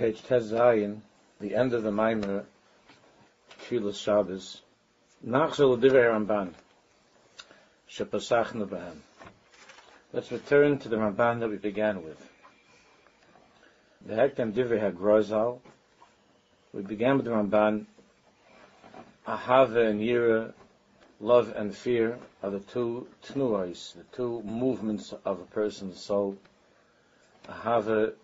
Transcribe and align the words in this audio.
page 0.00 0.22
Tez 0.22 0.50
Zayin, 0.50 1.02
the 1.42 1.54
end 1.54 1.74
of 1.74 1.82
the 1.82 1.90
Maimer, 1.90 2.44
Tfilas 3.60 4.02
Shabbos, 4.02 4.62
Nachzol 5.26 5.78
Divrei 5.78 6.08
Ramban, 6.08 6.54
Shepasachnu 7.86 8.66
Bahem. 8.66 8.96
Let's 10.14 10.32
return 10.32 10.78
to 10.78 10.88
the 10.88 10.96
Ramban 10.96 11.40
that 11.40 11.50
we 11.50 11.58
began 11.58 12.02
with. 12.02 12.18
The 14.06 14.14
Hektem 14.14 14.54
Divrei 14.54 14.90
HaGrozal, 14.90 15.58
we 16.72 16.80
began 16.80 17.18
with 17.18 17.26
the 17.26 17.32
Ramban, 17.32 17.84
Ahava 19.28 19.86
and 19.86 20.00
Yira, 20.00 20.54
love 21.20 21.52
and 21.54 21.76
fear 21.76 22.18
are 22.42 22.48
the 22.48 22.60
two 22.60 23.06
tnuais, 23.22 23.92
the 23.92 24.04
two 24.16 24.42
movements 24.44 25.12
of 25.26 25.40
a 25.40 25.44
person's 25.44 26.00
soul. 26.00 26.38
Ahava 27.46 28.14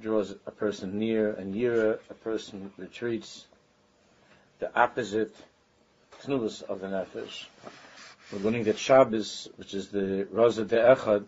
draws 0.00 0.34
a 0.46 0.50
person 0.50 0.98
near, 0.98 1.32
and 1.32 1.52
nearer, 1.52 1.98
a 2.08 2.14
person 2.14 2.72
retreats. 2.76 3.46
The 4.60 4.70
opposite 4.78 5.34
tnuas 6.22 6.62
of 6.62 6.80
the 6.80 6.86
nefesh. 6.86 7.46
We're 8.32 8.38
learning 8.40 8.64
that 8.64 8.78
Shabbos, 8.78 9.48
which 9.56 9.74
is 9.74 9.88
the 9.88 10.28
Raza 10.32 10.66
de 10.66 10.76
Echad, 10.76 11.24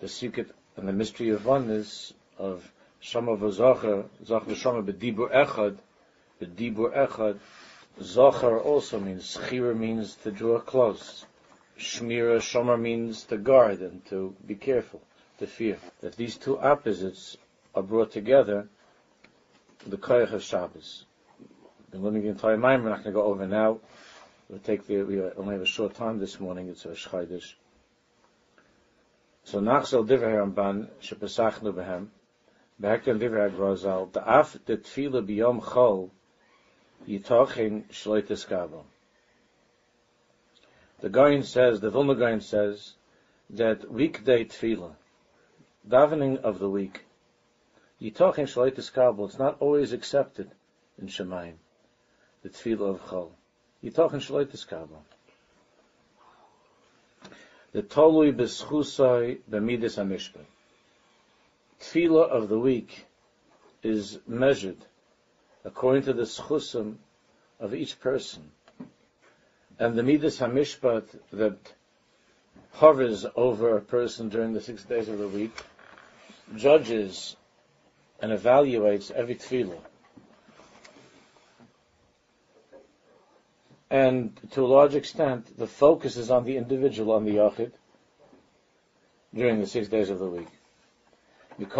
the 0.00 0.08
secret 0.08 0.50
and 0.76 0.86
the 0.86 0.92
mystery 0.92 1.30
of 1.30 1.44
oneness 1.44 2.12
of 2.38 2.70
Shama 3.00 3.36
v'Zocher, 3.36 4.04
Zocher 4.24 4.44
v'Shama 4.44 4.84
b'Dibur 4.84 5.32
Echad, 5.32 5.78
b'Dibur 6.40 6.94
Echad, 6.94 7.38
Zocher 8.00 8.64
also 8.64 9.00
means, 9.00 9.36
Schira 9.36 9.76
means 9.76 10.14
to 10.16 10.30
draw 10.30 10.60
close. 10.60 11.24
Shmira, 11.78 12.38
Shomer 12.38 12.80
means 12.80 13.24
to 13.24 13.38
guard 13.38 13.80
and 13.80 14.04
to 14.06 14.34
be 14.46 14.54
careful, 14.54 15.00
to 15.38 15.46
fear. 15.46 15.78
That 16.00 16.16
these 16.16 16.36
two 16.36 16.58
opposites 16.58 17.36
are 17.78 17.82
brought 17.82 18.10
together, 18.10 18.68
the 19.86 19.96
Koyach 19.96 20.32
of 20.32 20.42
Shabbos. 20.42 21.04
Been 21.92 22.02
learning 22.02 22.22
the 22.22 22.28
entire 22.28 22.56
mind, 22.56 22.82
we're 22.82 22.90
not 22.90 23.04
going 23.04 23.14
to 23.14 23.20
go 23.20 23.22
over 23.22 23.46
now. 23.46 23.78
We'll 24.48 24.58
take 24.58 24.86
the, 24.86 25.02
we 25.04 25.22
only 25.22 25.54
have 25.54 25.62
a 25.62 25.66
short 25.66 25.94
time 25.94 26.18
this 26.18 26.40
morning, 26.40 26.68
it's 26.68 26.84
a 26.84 26.88
Shchaydish. 26.88 27.54
So 29.44 29.60
Nachzel 29.60 30.06
Divrei 30.06 30.52
Ramban, 30.52 30.88
Shepesachnu 31.00 31.72
Behem, 31.72 32.08
Behektem 32.82 33.20
Divrei 33.20 33.50
Agrozal, 33.50 34.10
Da'af 34.10 34.58
de 34.64 34.76
Tfila 34.78 35.24
Biyom 35.24 35.62
Chol, 35.62 36.10
Yitochin 37.06 37.84
Shloitis 37.90 38.46
Gabo. 38.48 38.82
The 41.00 41.10
Goyin 41.10 41.44
says, 41.44 41.80
the 41.80 41.90
Vilna 41.90 42.16
Goyin 42.16 42.42
says, 42.42 42.94
that 43.50 43.88
weekday 43.90 44.44
tefillah, 44.44 44.94
davening 45.88 46.40
of 46.40 46.58
the 46.58 46.68
week, 46.68 47.04
Yitochin 48.00 48.46
Shloitis 48.46 48.92
Gabo, 48.92 49.26
it's 49.26 49.38
not 49.38 49.56
always 49.60 49.92
accepted 49.92 50.50
in 51.00 51.08
Shemayim, 51.08 51.54
the 52.42 52.48
tefillah 52.48 52.90
of 52.90 53.00
Chol. 53.02 53.30
Yitochin 53.82 54.20
Shloitis 54.20 54.66
Gabo. 54.66 54.98
The 57.72 57.82
Tolui 57.82 58.32
Beschusai 58.32 59.40
Bemidis 59.50 59.98
HaMishpah. 59.98 60.44
Tefillah 61.80 62.28
of 62.28 62.48
the 62.48 62.58
week 62.58 63.06
is 63.82 64.18
measured 64.26 64.78
according 65.64 66.02
to 66.04 66.12
the 66.12 66.22
schusim 66.22 66.96
of 67.60 67.74
each 67.74 68.00
person. 68.00 68.50
And 69.78 69.96
the 69.96 70.02
Midas 70.02 70.38
HaMishpat 70.38 71.04
that 71.32 71.72
hovers 72.72 73.26
over 73.36 73.76
a 73.76 73.80
person 73.80 74.28
during 74.28 74.52
the 74.52 74.60
six 74.60 74.84
days 74.84 75.08
of 75.08 75.18
the 75.18 75.28
week 75.28 75.52
judges 76.56 77.36
and 78.20 78.32
evaluates 78.32 79.10
every 79.10 79.34
tefillah. 79.34 79.80
And 83.90 84.38
to 84.52 84.64
a 84.64 84.66
large 84.66 84.94
extent, 84.94 85.56
the 85.56 85.66
focus 85.66 86.16
is 86.16 86.30
on 86.30 86.44
the 86.44 86.56
individual, 86.56 87.12
on 87.12 87.24
the 87.24 87.36
yachid, 87.36 87.72
during 89.34 89.60
the 89.60 89.66
six 89.66 89.88
days 89.88 90.10
of 90.10 90.18
the 90.18 90.28
week. 90.28 90.48
But 91.58 91.76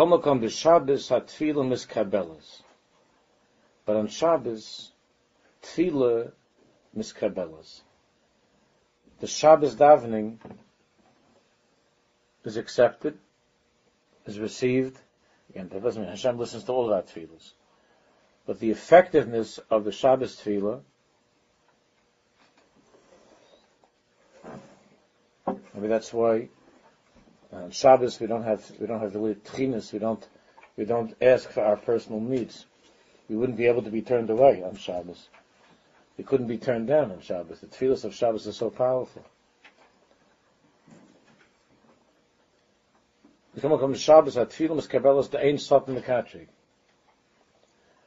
on 3.96 4.08
Shabbos, 4.08 4.92
tefillah 5.62 6.32
miskabelas. 6.96 7.82
The 9.20 9.26
Shabbos 9.26 9.74
davening 9.74 10.38
is 12.44 12.56
accepted, 12.56 13.18
is 14.26 14.38
received. 14.38 14.98
Again, 15.50 15.68
that 15.72 15.82
doesn't 15.82 16.02
mean 16.02 16.10
Hashem 16.10 16.38
listens 16.38 16.64
to 16.64 16.72
all 16.72 16.86
of 16.86 16.92
our 16.92 17.02
tefillahs. 17.02 17.52
But 18.46 18.60
the 18.60 18.70
effectiveness 18.70 19.58
of 19.70 19.84
the 19.84 19.92
Shabbos 19.92 20.36
tefillah 20.36 20.82
Maybe 25.78 25.88
that's 25.88 26.12
why 26.12 26.48
uh, 27.52 27.56
on 27.56 27.70
Shabbos 27.70 28.18
we 28.18 28.26
don't 28.26 28.42
have 28.42 28.68
we 28.80 28.88
don't 28.88 29.00
have 29.00 29.12
the 29.12 29.20
tchinas, 29.20 29.92
we 29.92 30.00
don't 30.00 30.26
we 30.76 30.84
don't 30.84 31.14
ask 31.22 31.48
for 31.48 31.62
our 31.62 31.76
personal 31.76 32.20
needs. 32.20 32.66
We 33.28 33.36
wouldn't 33.36 33.58
be 33.58 33.66
able 33.66 33.82
to 33.82 33.90
be 33.90 34.02
turned 34.02 34.28
away 34.28 34.60
on 34.64 34.74
Shabbos. 34.74 35.28
We 36.16 36.24
couldn't 36.24 36.48
be 36.48 36.58
turned 36.58 36.88
down 36.88 37.12
on 37.12 37.20
Shabbos. 37.20 37.60
The 37.60 37.68
tefillahs 37.68 38.04
of 38.04 38.12
Shabbos 38.12 38.48
are 38.48 38.52
so 38.52 38.70
powerful. 38.70 39.24
We 43.58 43.62
come 43.62 43.76
from 43.76 43.94
Shabbos, 43.94 44.36
our 44.36 44.46
tefillah 44.46 44.78
is 44.78 44.86
kabbalas 44.86 45.30
the 45.30 45.44
ein 45.44 45.58
satan 45.58 46.00
mekatrig. 46.00 46.46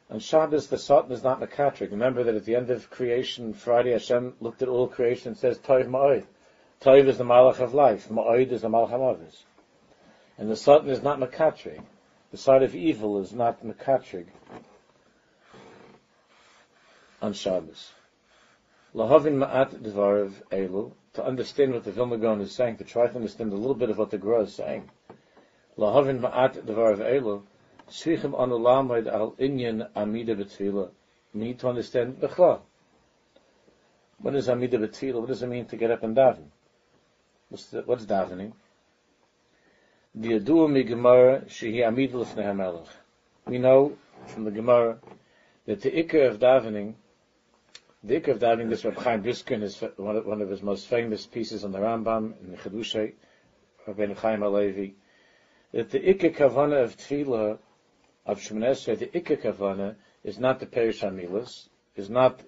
On 0.10 0.18
Shabbos, 0.18 0.68
the 0.68 0.78
satan 0.78 1.12
is 1.12 1.24
not 1.24 1.42
mekatrig. 1.42 1.92
Remember 1.92 2.24
that 2.24 2.36
at 2.36 2.46
the 2.46 2.56
end 2.56 2.70
of 2.70 2.90
creation, 2.90 3.54
Friday, 3.54 3.92
Hashem 3.92 4.36
looked 4.40 4.62
at 4.62 4.70
all 4.70 4.88
creation 4.88 5.32
and 5.32 5.38
says, 5.38 5.60
Toiv 5.60 5.90
ma'oid. 5.90 6.24
Toiv 6.80 7.06
is 7.10 7.18
the 7.18 7.26
malach 7.26 7.60
of 7.60 7.74
life. 7.74 8.08
Ma'oid 8.08 8.50
is 8.54 8.62
the 8.62 8.70
malach 8.70 8.94
of 8.94 9.36
And 10.38 10.50
the 10.50 10.56
satan 10.56 10.90
is 10.90 11.04
not 11.04 11.20
mekatrig. 11.20 11.84
The 12.32 12.38
side 12.38 12.64
of 12.64 12.74
evil 12.74 13.20
is 13.20 13.34
not 13.34 13.62
mekatrig 13.62 14.28
on 17.22 17.34
Shabbos. 17.34 17.92
Lahavin 18.96 19.36
ma'at 19.36 19.82
dvarav 19.82 20.32
elu, 20.50 20.94
to 21.12 21.26
understand 21.26 21.74
what 21.74 21.84
the 21.84 21.92
Vilna 21.92 22.18
Gaon 22.18 22.40
is 22.40 22.56
saying, 22.56 22.78
to 22.78 22.86
try 22.86 23.08
to 23.08 23.16
understand 23.16 23.52
a 23.52 23.58
little 23.58 23.76
bit 23.76 23.90
of 23.90 23.98
what 23.98 24.12
the 24.12 24.18
Gra 24.18 24.44
is 24.44 24.56
saying. 24.56 24.90
Lahavin 25.78 26.20
ma'at 26.20 26.64
dvarav 26.66 27.00
elu, 27.00 27.44
shvichim 27.90 28.40
anu 28.40 28.56
lamed 28.56 29.08
al 29.08 29.32
inyan 29.40 29.90
amida 29.96 30.36
b'tfila. 30.36 30.90
We 31.34 31.42
need 31.42 31.59
to 31.59 31.70
understand 31.70 32.20
b'chla. 32.20 32.62
What 34.20 34.36
is 34.36 34.50
amida 34.50 34.78
b'tfila? 34.78 35.20
What 35.20 35.28
does 35.28 35.44
it 35.44 35.48
mean 35.48 35.66
to 35.68 35.78
get 35.78 35.92
up 35.92 36.04
and 36.04 36.16
daven? 36.16 36.46
What's, 37.50 37.66
the, 37.68 37.82
what's 37.82 38.06
davening? 38.06 38.54
V'yadu 40.18 40.70
mi 40.70 40.84
Gemara 40.84 41.42
shehi 41.42 41.88
amida. 41.88 42.84
We 43.46 43.58
know 43.58 43.98
from 44.28 44.44
the 44.44 44.52
Gemara 44.52 44.98
that 45.66 45.82
the 45.82 45.92
ikar 45.92 46.30
of 46.30 46.40
davening 46.40 46.96
the 48.03 48.20
Ikar 48.20 48.30
of 48.30 48.40
davening 48.40 48.70
this 48.70 48.84
Reb 48.84 48.98
Chaim 48.98 49.22
Briskin 49.22 49.62
is 49.62 49.80
one 49.98 50.16
of, 50.16 50.26
one 50.26 50.42
of 50.42 50.50
his 50.50 50.64
most 50.64 50.88
famous 50.88 51.28
pieces 51.28 51.64
on 51.64 51.72
the 51.72 51.78
Rambam 51.78 52.34
in 52.42 52.50
the 52.50 52.58
Chedushay, 52.58 53.14
Rabbeinu 53.88 54.18
Chaim 54.18 54.40
Alevi, 54.40 54.94
that 55.72 55.90
the 55.92 56.00
Ikar 56.00 56.36
Kavana 56.36 56.84
of 56.84 56.98
Tefillah 56.98 57.58
of 58.26 58.40
Shemoneh 58.40 58.98
the 58.98 59.08
Ikar 59.08 59.42
Kavana 59.42 59.96
is 60.24 60.40
not 60.40 60.59
the 60.59 60.66
Perish 60.66 61.02
Hamilas, 61.02 61.68
is 61.96 62.09
not 62.09 62.42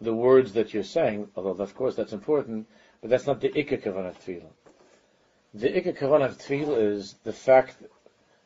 the 0.00 0.14
words 0.14 0.52
that 0.52 0.74
you're 0.74 0.82
saying, 0.82 1.28
although 1.36 1.62
of 1.62 1.74
course 1.74 1.96
that's 1.96 2.12
important, 2.12 2.66
but 3.00 3.10
that's 3.10 3.26
not 3.26 3.40
the 3.40 3.48
Ikar 3.48 3.82
Kavana 3.82 4.08
of 4.08 4.18
Tefillah. 4.24 4.52
The 5.54 5.68
Ikar 5.68 5.98
Kavana 5.98 6.26
of 6.26 6.38
Tefillah 6.38 6.92
is 6.92 7.14
the 7.24 7.32
fact 7.32 7.76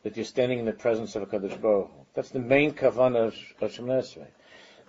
that 0.03 0.15
you're 0.15 0.25
standing 0.25 0.59
in 0.59 0.65
the 0.65 0.73
presence 0.73 1.15
of 1.15 1.23
a 1.23 1.25
Kadosh 1.25 1.61
Baruch 1.61 1.91
That's 2.13 2.29
the 2.29 2.39
main 2.39 2.71
Kavana 2.73 3.27
of, 3.27 3.35
of 3.61 3.73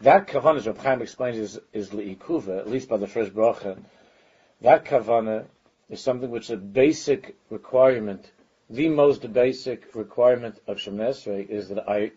that 0.03 0.27
kavana, 0.27 0.57
as 0.57 0.67
Reb 0.67 0.79
Chaim 0.79 1.01
explains, 1.01 1.39
is, 1.39 1.61
is 1.73 1.91
li'ikuva, 1.91 2.59
at 2.59 2.69
least 2.69 2.89
by 2.89 2.97
the 2.97 3.07
first 3.07 3.33
bracha. 3.33 3.79
That 4.61 4.85
kavana 4.85 5.45
is 5.89 6.01
something 6.01 6.29
which 6.29 6.45
is 6.45 6.51
a 6.51 6.57
basic 6.57 7.37
requirement, 7.51 8.33
the 8.71 8.89
most 8.89 9.33
basic 9.33 9.95
requirement 9.95 10.61
of 10.67 10.79
Shemoneh 10.79 11.49
is 11.49 11.69
that 11.69 11.89
I, 11.89 12.13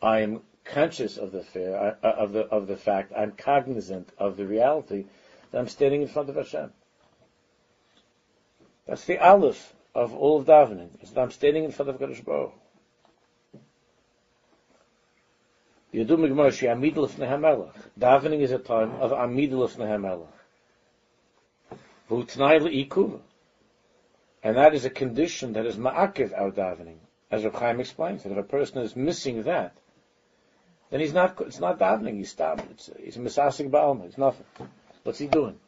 I 0.00 0.20
am 0.20 0.42
conscious 0.64 1.16
of 1.16 1.32
the 1.32 1.42
fear, 1.42 1.74
of 2.02 2.32
the 2.32 2.40
of 2.46 2.66
the 2.66 2.76
fact, 2.76 3.12
I'm 3.16 3.32
cognizant 3.32 4.10
of 4.18 4.36
the 4.36 4.46
reality 4.46 5.06
that 5.50 5.58
I'm 5.58 5.68
standing 5.68 6.02
in 6.02 6.08
front 6.08 6.28
of 6.28 6.36
Hashem. 6.36 6.72
That's 8.86 9.04
the 9.04 9.18
aleph 9.18 9.74
of 9.94 10.14
all 10.14 10.38
of 10.38 10.46
davening. 10.46 11.02
Is 11.02 11.10
that 11.10 11.20
I'm 11.20 11.30
standing 11.30 11.64
in 11.64 11.72
front 11.72 11.90
of 11.90 11.98
Kadosh 11.98 12.24
Baruch. 12.24 12.52
Davening 17.98 18.40
is 18.40 18.52
a 18.52 18.58
time 18.58 18.92
of 19.00 19.12
amid 19.12 19.52
lefnei 19.52 19.88
hamelach. 19.88 20.26
V'utnai. 22.10 23.20
And 24.42 24.56
that 24.56 24.74
is 24.74 24.84
a 24.84 24.90
condition 24.90 25.54
that 25.54 25.66
is 25.66 25.76
ma'akiv 25.76 26.38
our 26.38 26.50
davening. 26.50 26.98
As 27.30 27.44
Reb 27.44 27.54
Chaim 27.54 27.80
explains, 27.80 28.22
that 28.22 28.32
if 28.32 28.38
a 28.38 28.42
person 28.42 28.78
is 28.78 28.96
missing 28.96 29.42
that, 29.42 29.76
then 30.90 31.00
he's 31.00 31.12
not, 31.12 31.38
it's 31.40 31.60
not 31.60 31.78
davening, 31.78 32.16
he's 32.16 32.30
stopped. 32.30 32.64
It's, 32.70 32.90
he's 33.02 33.16
a 33.16 33.20
misasik 33.20 33.70
ba'alma, 33.70 34.06
it's 34.06 34.18
nothing. 34.18 34.46
What's 35.02 35.18
he 35.18 35.26
doing? 35.26 35.58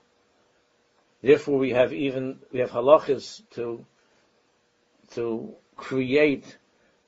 Therefore 1.23 1.59
we 1.59 1.71
have 1.71 1.93
even, 1.93 2.39
we 2.53 2.61
have 2.61 2.71
halachas 2.71 3.43
to, 3.51 3.85
to 5.13 5.55
create 5.77 6.57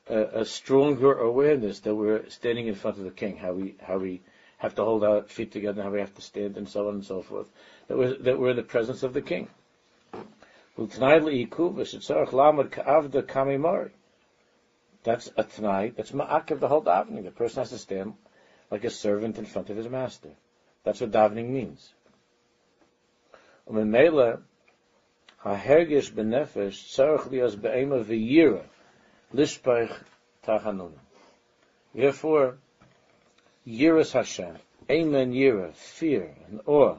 a, 0.08 0.40
a, 0.40 0.44
stronger 0.44 1.14
awareness 1.18 1.80
that 1.80 1.94
we're 1.94 2.28
standing 2.28 2.66
in 2.66 2.74
front 2.74 2.98
of 2.98 3.04
the 3.04 3.10
king, 3.10 3.36
how 3.36 3.52
we, 3.52 3.76
how 3.80 3.96
we 3.96 4.20
have 4.58 4.74
to 4.74 4.84
hold 4.84 5.02
our 5.04 5.22
feet 5.22 5.52
together, 5.52 5.82
how 5.82 5.90
we 5.90 6.00
have 6.00 6.14
to 6.14 6.22
stand 6.22 6.56
and 6.58 6.68
so 6.68 6.88
on 6.88 6.94
and 6.94 7.04
so 7.04 7.22
forth. 7.22 7.50
That 7.88 7.96
we're, 7.96 8.18
that 8.18 8.38
we're 8.38 8.50
in 8.50 8.56
the 8.56 8.62
presence 8.62 9.02
of 9.02 9.14
the 9.14 9.22
king. 9.22 9.48
That's 15.04 15.30
a 15.36 15.44
tonight. 15.44 15.94
That's 15.96 16.12
ma'akiv 16.12 16.60
the 16.60 16.68
whole 16.68 16.82
davening. 16.82 17.24
The 17.24 17.30
person 17.30 17.60
has 17.60 17.70
to 17.70 17.78
stand 17.78 18.14
like 18.70 18.84
a 18.84 18.90
servant 18.90 19.38
in 19.38 19.44
front 19.44 19.68
of 19.68 19.76
his 19.76 19.88
master. 19.88 20.30
That's 20.84 21.00
what 21.00 21.10
davening 21.10 21.50
means. 21.50 21.92
Therefore, 31.94 32.58
yiras 33.66 34.12
Hashem, 34.12 34.56
amen 34.90 35.32
yira, 35.32 35.74
fear 35.74 36.34
and 36.48 36.60
awe, 36.66 36.96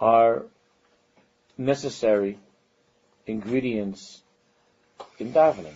are 0.00 0.46
necessary 1.58 2.38
ingredients 3.26 4.22
in 5.18 5.32
davening. 5.32 5.74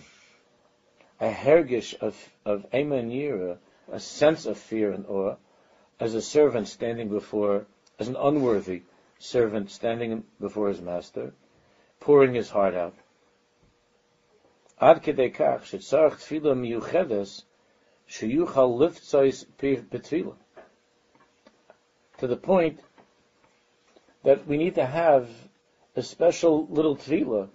A 1.21 1.31
hergish 1.31 1.93
of, 2.01 2.17
of 2.43 2.65
Yira, 2.71 3.57
a 3.91 3.99
sense 3.99 4.45
of 4.45 4.57
fear 4.57 4.91
and 4.91 5.05
awe, 5.05 5.35
as 5.99 6.15
a 6.15 6.21
servant 6.21 6.67
standing 6.67 7.07
before, 7.07 7.67
as 7.99 8.07
an 8.07 8.17
unworthy 8.17 8.81
servant 9.19 9.71
standing 9.71 10.23
before 10.41 10.69
his 10.69 10.81
master, 10.81 11.33
pouring 11.99 12.33
his 12.33 12.49
heart 12.49 12.73
out. 12.73 12.95
Ad 14.81 15.03
kedei 15.03 15.33
kach, 15.33 15.61
shetzarech 15.61 16.19
miyuchedes, 16.55 17.43
sheyuchal 18.09 18.77
betfillah. 19.89 20.35
To 22.17 22.27
the 22.27 22.35
point 22.35 22.79
that 24.25 24.45
we 24.47 24.57
need 24.57 24.75
to 24.75 24.85
have 24.85 25.29
a 25.95 26.01
special 26.01 26.67
little 26.67 26.97
tefillah 26.97 27.47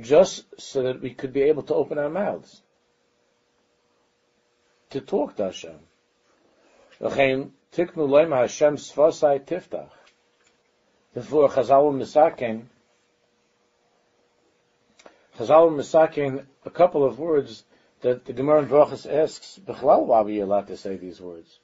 just 0.00 0.44
so 0.58 0.82
that 0.82 1.00
we 1.00 1.14
could 1.14 1.32
be 1.32 1.42
able 1.42 1.62
to 1.62 1.74
open 1.74 1.98
our 1.98 2.08
mouths 2.08 2.62
to 4.90 5.00
talk 5.00 5.36
to 5.36 5.44
Hashem. 5.44 5.78
Therefore, 11.14 11.48
Chazal 11.48 11.92
Misakin, 11.92 12.64
Chazal 15.36 15.70
Misakin, 15.70 16.46
a 16.64 16.70
couple 16.70 17.04
of 17.04 17.18
words 17.18 17.64
that 18.00 18.24
the 18.24 18.32
Gemara 18.32 18.62
in 18.62 18.68
Brachas 18.68 19.06
asks, 19.10 19.60
B'chlal, 19.64 20.06
why 20.06 20.18
are 20.18 20.24
we 20.24 20.40
allowed 20.40 20.68
to 20.68 20.76
say 20.76 20.96
these 20.96 21.20
words? 21.20 21.58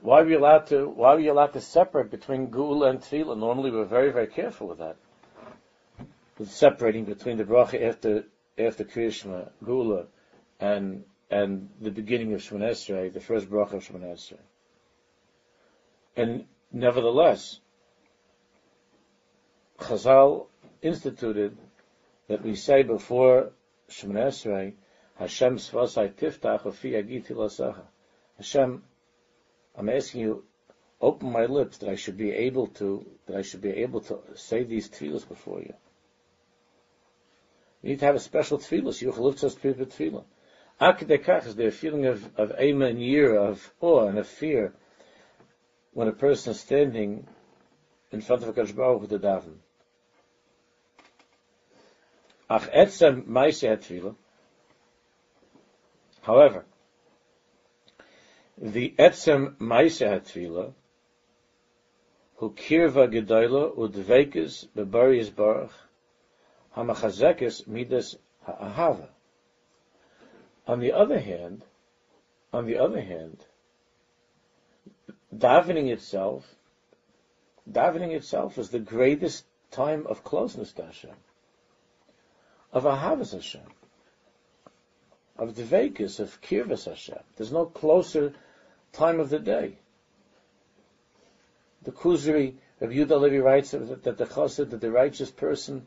Why 0.00 0.20
are 0.20 0.24
we 0.24 0.34
allowed 0.34 0.66
to? 0.68 0.88
Why 0.88 1.12
are 1.12 1.16
we 1.16 1.28
allowed 1.28 1.52
to 1.52 1.60
separate 1.60 2.10
between 2.10 2.46
Gula 2.46 2.88
and 2.88 3.00
Tefillah? 3.00 3.36
Normally, 3.36 3.70
we're 3.70 3.84
very, 3.84 4.10
very 4.10 4.28
careful 4.28 4.68
with 4.68 4.78
that, 4.78 4.96
with 6.38 6.50
separating 6.50 7.04
between 7.04 7.36
the 7.36 7.44
bracha 7.44 7.82
after 7.82 8.24
after 8.56 8.84
Krishma, 8.84 9.50
Gula, 9.62 10.06
and 10.58 11.04
and 11.30 11.68
the 11.80 11.90
beginning 11.90 12.32
of 12.32 12.40
Shemon 12.40 12.70
Esrei, 12.70 13.12
the 13.12 13.20
first 13.20 13.50
bracha 13.50 13.74
of 13.74 13.86
Shemon 13.86 14.04
Esrei. 14.04 14.38
And 16.16 16.46
nevertheless, 16.72 17.60
Chazal 19.78 20.46
instituted 20.80 21.58
that 22.28 22.42
we 22.42 22.54
say 22.54 22.84
before 22.84 23.50
Shemon 23.90 24.16
Esrei, 24.28 24.72
Hashem 25.16 25.58
svasai 25.58 26.14
tiftach 26.14 26.62
afi 26.62 26.92
agiti 26.92 27.84
Hashem 28.38 28.82
I'm 29.76 29.88
asking 29.88 30.20
you, 30.20 30.44
open 31.00 31.32
my 31.32 31.46
lips 31.46 31.78
that 31.78 31.90
I 31.90 31.96
should 31.96 32.16
be 32.16 32.30
able 32.30 32.68
to, 32.78 33.04
that 33.26 33.36
I 33.36 33.42
should 33.42 33.60
be 33.60 33.70
able 33.70 34.00
to 34.02 34.20
say 34.34 34.62
these 34.62 34.88
tefillahs 34.88 35.28
before 35.28 35.60
you. 35.60 35.74
You 37.82 37.90
need 37.90 37.98
to 38.00 38.06
have 38.06 38.14
a 38.14 38.20
special 38.20 38.58
tefillah, 38.58 38.94
so 38.94 39.22
lift 39.22 39.44
us 39.44 39.54
tefillah. 39.54 40.24
Akidekach 40.80 41.46
is 41.46 41.54
there 41.54 41.68
a 41.68 41.72
feeling 41.72 42.06
of, 42.06 42.24
of 42.36 42.50
aima 42.56 42.90
and 42.90 43.02
year, 43.02 43.36
of 43.36 43.72
awe 43.80 44.06
and 44.06 44.18
of 44.18 44.26
fear, 44.26 44.74
when 45.92 46.08
a 46.08 46.12
person 46.12 46.52
is 46.52 46.60
standing 46.60 47.26
in 48.10 48.20
front 48.20 48.42
of 48.42 48.48
a 48.48 48.52
Kadosh 48.52 48.74
Baruch 48.74 49.00
with 49.00 49.10
the 49.10 49.18
daven. 49.18 49.56
Ach 52.48 52.68
etzem 52.70 53.26
maise 53.26 53.64
However, 56.22 56.64
the 58.58 58.94
etzem 58.98 59.60
maise 59.60 60.00
hatfila, 60.00 60.72
who 62.36 62.50
kirva 62.50 63.08
gedoyla 63.08 63.76
udvekes 63.76 64.66
bebaris 64.76 65.34
baruch, 65.34 65.72
hamachazekes 66.76 67.66
midas 67.66 68.16
ha'ahava. 68.46 69.08
On 70.66 70.80
the 70.80 70.92
other 70.92 71.18
hand, 71.18 71.64
on 72.52 72.66
the 72.66 72.78
other 72.78 73.00
hand, 73.00 73.44
davening 75.36 75.92
itself, 75.92 76.54
davening 77.70 78.14
itself 78.14 78.58
is 78.58 78.70
the 78.70 78.78
greatest 78.78 79.44
time 79.70 80.06
of 80.06 80.22
closeness 80.22 80.72
to 80.72 80.84
Hashem, 80.84 81.16
of 82.72 82.84
ahavas 82.84 83.32
Hashem, 83.32 83.62
of 85.36 85.54
dvekas, 85.54 86.20
of 86.20 86.40
kirvas 86.40 86.84
Hashem. 86.86 87.18
There's 87.36 87.52
no 87.52 87.66
closer 87.66 88.32
time 88.92 89.20
of 89.20 89.30
the 89.30 89.38
day. 89.38 89.78
The 91.82 91.92
Kuzari 91.92 92.54
of 92.80 92.90
Yudah 92.90 93.20
Levi 93.20 93.38
writes 93.38 93.72
that 93.72 94.02
the 94.02 94.26
chassid, 94.26 94.70
that 94.70 94.80
the 94.80 94.90
righteous 94.90 95.30
person, 95.30 95.86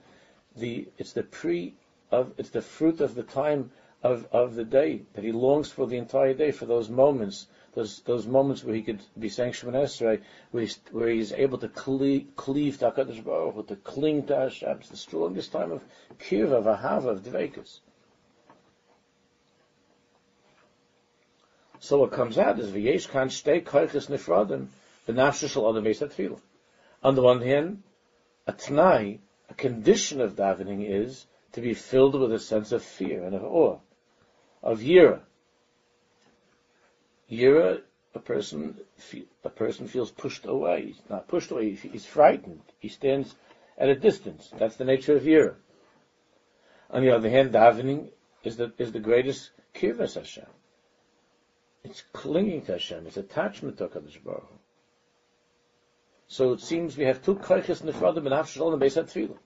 the 0.56 0.88
it's 0.98 1.14
the 1.14 1.24
pre 1.24 1.74
of 2.12 2.34
it's 2.38 2.50
the 2.50 2.62
fruit 2.62 3.02
of 3.02 3.16
the 3.16 3.24
time 3.24 3.72
of, 4.04 4.28
of 4.32 4.56
the 4.56 4.64
day 4.64 5.02
that 5.14 5.24
he 5.24 5.32
longs 5.32 5.72
for 5.72 5.88
the 5.88 5.98
entire 5.98 6.34
day 6.34 6.52
for 6.52 6.66
those 6.66 6.90
moments, 6.90 7.48
those 7.74 8.02
those 8.02 8.28
moments 8.28 8.64
where 8.64 8.76
he 8.76 8.82
could 8.82 9.02
be 9.18 9.30
saying 9.30 9.54
Esrei, 9.54 10.22
where 10.52 10.62
he's, 10.62 10.80
where 10.92 11.10
he's 11.10 11.32
able 11.32 11.58
to 11.58 11.70
cleave, 11.70 12.28
cleave 12.36 12.78
to 12.80 12.92
Hakadosh 12.92 13.68
to 13.68 13.76
cling 13.78 14.28
to 14.28 14.36
Hashem. 14.36 14.78
It's 14.80 14.90
the 14.90 14.98
strongest 14.98 15.52
time 15.52 15.72
of 15.72 15.84
kirva, 16.20 16.54
of 16.54 16.66
ahava, 16.66 17.08
of 17.08 17.24
dvekas. 17.24 17.80
So 21.80 22.00
what 22.00 22.12
comes 22.12 22.38
out 22.38 22.60
is 22.60 22.72
v'yesh 22.72 23.10
kan 23.10 23.30
shtei 23.30 23.64
koiches 23.64 24.10
nifradim 24.10 24.68
b'nafshe 25.08 25.50
shel 25.50 25.70
adam 25.70 25.86
tefillah. 25.86 26.40
On 27.04 27.16
the 27.16 27.22
one 27.22 27.42
hand, 27.42 27.84
a 28.48 28.54
tnai, 28.54 29.20
a 29.50 29.54
condition 29.54 30.20
of 30.22 30.36
davening 30.36 30.88
is 30.90 31.26
to 31.52 31.62
be 31.62 31.74
filled 31.74 32.20
with 32.20 32.34
a 32.34 32.40
sense 32.40 32.72
of 32.72 32.84
fear 32.84 33.24
and 33.24 33.36
of 33.36 33.44
awe, 33.44 33.78
of 34.64 34.80
yira. 34.80 35.22
Yira, 37.32 37.82
a 38.16 38.20
person, 38.20 38.80
a 39.44 39.50
person 39.50 39.88
feels 39.88 40.12
pushed 40.12 40.46
away. 40.46 40.88
He's 40.88 41.02
not 41.10 41.28
pushed 41.28 41.52
away. 41.52 41.74
He's 41.76 42.06
frightened. 42.06 42.62
He 42.80 42.90
stands 42.90 43.36
at 43.78 43.90
a 43.90 43.96
distance. 43.96 44.50
That's 44.58 44.78
the 44.78 44.86
nature 44.86 45.16
of 45.16 45.24
yira. 45.24 45.56
On 46.90 47.04
the 47.04 47.12
other 47.12 47.30
hand, 47.30 47.52
davening 47.52 48.10
is 48.44 48.58
the 48.58 48.72
is 48.78 48.92
the 48.92 49.00
greatest 49.00 49.52
kirvas 49.76 50.16
Hashem. 50.16 50.46
It's 51.90 52.04
clinging 52.12 52.64
to 52.64 52.74
Hashem. 52.74 53.08
It's 53.08 53.16
attachment 53.16 53.78
to 53.78 53.88
Hakadosh 53.88 54.22
Baruch 54.22 54.42
Hu. 54.42 54.60
So 56.28 56.52
it 56.52 56.60
seems 56.60 56.98
we 56.98 57.06
have 57.06 57.24
two 57.24 57.36
koiches 57.36 57.82
nefradim 57.82 58.30
and 58.30 58.48
shalom 58.48 58.78
based 58.78 58.98
on 58.98 59.06
tefillah. 59.06 59.38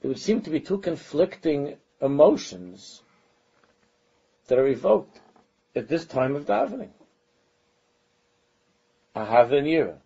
There 0.00 0.10
would 0.10 0.18
seem 0.18 0.42
to 0.42 0.50
be 0.50 0.60
two 0.60 0.76
conflicting 0.76 1.78
emotions 2.02 3.00
that 4.48 4.58
are 4.58 4.66
evoked 4.66 5.18
at 5.74 5.88
this 5.88 6.04
time 6.04 6.36
of 6.36 6.44
davening. 6.44 6.90
Ahava 9.16 9.56
and 9.58 9.66
Yira. 9.66 9.96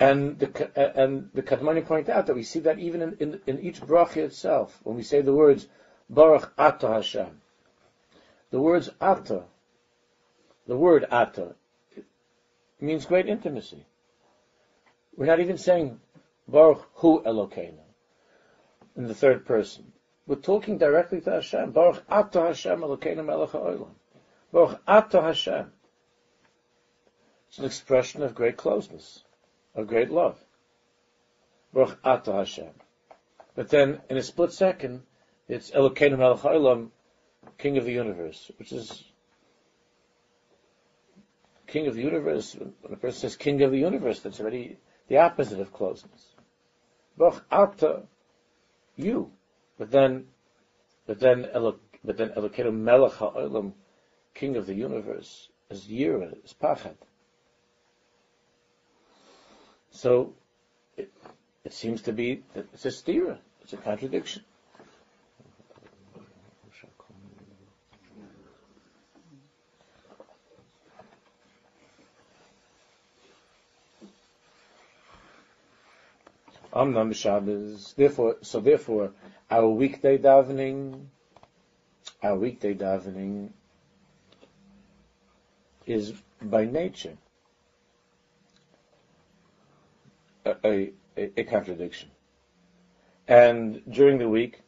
And 0.00 0.38
the 0.38 0.70
and 0.74 1.30
the 1.34 1.42
point 1.82 2.08
out 2.08 2.26
that 2.26 2.34
we 2.34 2.42
see 2.42 2.60
that 2.60 2.78
even 2.78 3.02
in, 3.02 3.16
in, 3.20 3.40
in 3.46 3.60
each 3.60 3.82
bracha 3.82 4.16
itself, 4.16 4.80
when 4.82 4.96
we 4.96 5.02
say 5.02 5.20
the 5.20 5.34
words 5.34 5.68
Baruch 6.08 6.50
Ata 6.56 6.88
Hashem, 6.88 7.42
the 8.50 8.60
words 8.60 8.88
Ata, 8.98 9.44
the 10.66 10.76
word 10.76 11.04
Ata, 11.10 11.54
means 12.80 13.04
great 13.04 13.28
intimacy. 13.28 13.84
We're 15.16 15.26
not 15.26 15.40
even 15.40 15.58
saying 15.58 16.00
Baruch 16.48 16.88
Hu 16.94 17.22
Elokeinu 17.22 17.84
in 18.96 19.06
the 19.06 19.14
third 19.14 19.44
person. 19.44 19.92
We're 20.26 20.36
talking 20.36 20.78
directly 20.78 21.20
to 21.20 21.30
Hashem. 21.30 21.72
Baruch 21.72 22.02
Ato 22.08 22.46
Hashem 22.46 22.80
Elokeinu 22.80 23.24
Melech 23.24 23.50
HaOlam. 23.50 23.90
Baruch 24.50 24.80
Ato 24.88 25.20
Hashem. 25.20 25.70
It's 27.48 27.58
an 27.58 27.66
expression 27.66 28.22
of 28.22 28.34
great 28.34 28.56
closeness, 28.56 29.24
of 29.80 29.88
great 29.88 30.10
love. 30.10 30.38
Baruch 31.72 31.98
Ato 32.04 32.32
Hashem. 32.32 32.70
But 33.54 33.68
then, 33.68 34.00
in 34.08 34.16
a 34.16 34.22
split 34.22 34.52
second, 34.52 35.02
it's 35.48 35.70
Elokeinu 35.70 36.18
Melech 36.18 36.40
HaOlam, 36.40 36.90
King 37.58 37.78
of 37.78 37.84
the 37.84 37.92
Universe, 37.92 38.50
which 38.58 38.72
is 38.72 39.04
King 41.66 41.86
of 41.86 41.94
the 41.94 42.02
Universe. 42.02 42.54
When 42.54 42.92
a 42.92 42.96
person 42.96 43.20
says 43.20 43.36
King 43.36 43.62
of 43.62 43.70
the 43.70 43.78
Universe, 43.78 44.20
that's 44.20 44.40
already 44.40 44.78
the 45.08 45.18
opposite 45.18 45.60
of 45.60 45.72
closeness. 45.72 46.34
Baruch 47.16 47.44
Ata, 47.50 48.02
you. 48.96 49.30
But 49.78 49.90
then, 49.90 50.26
but 51.06 51.20
then, 51.20 51.48
but 52.04 52.16
then 52.16 52.30
Elokeinu 52.30 52.72
Melech 52.72 53.12
HaOlam, 53.12 53.72
King 54.34 54.56
of 54.56 54.66
the 54.66 54.74
Universe, 54.74 55.48
is 55.70 55.86
Yira, 55.86 56.34
is 56.44 56.54
Pachad. 56.60 56.96
So, 59.90 60.32
it, 60.96 61.10
it 61.64 61.72
seems 61.72 62.02
to 62.02 62.12
be 62.12 62.42
that 62.54 62.66
it's 62.72 62.84
a 62.86 62.88
stira, 62.88 63.38
it's 63.62 63.72
a 63.72 63.76
contradiction. 63.76 64.42
Amnam 76.72 77.12
Shabbos. 77.14 77.94
Therefore, 77.94 78.36
so 78.42 78.60
therefore, 78.60 79.12
our 79.50 79.68
weekday 79.68 80.18
davening, 80.18 81.06
our 82.22 82.36
weekday 82.36 82.74
davening 82.74 83.50
is 85.84 86.12
by 86.40 86.64
nature 86.64 87.16
a, 90.64 90.92
a, 91.16 91.40
a 91.40 91.44
contradiction. 91.44 92.10
And 93.28 93.82
during 93.88 94.18
the 94.18 94.28
week, 94.28 94.60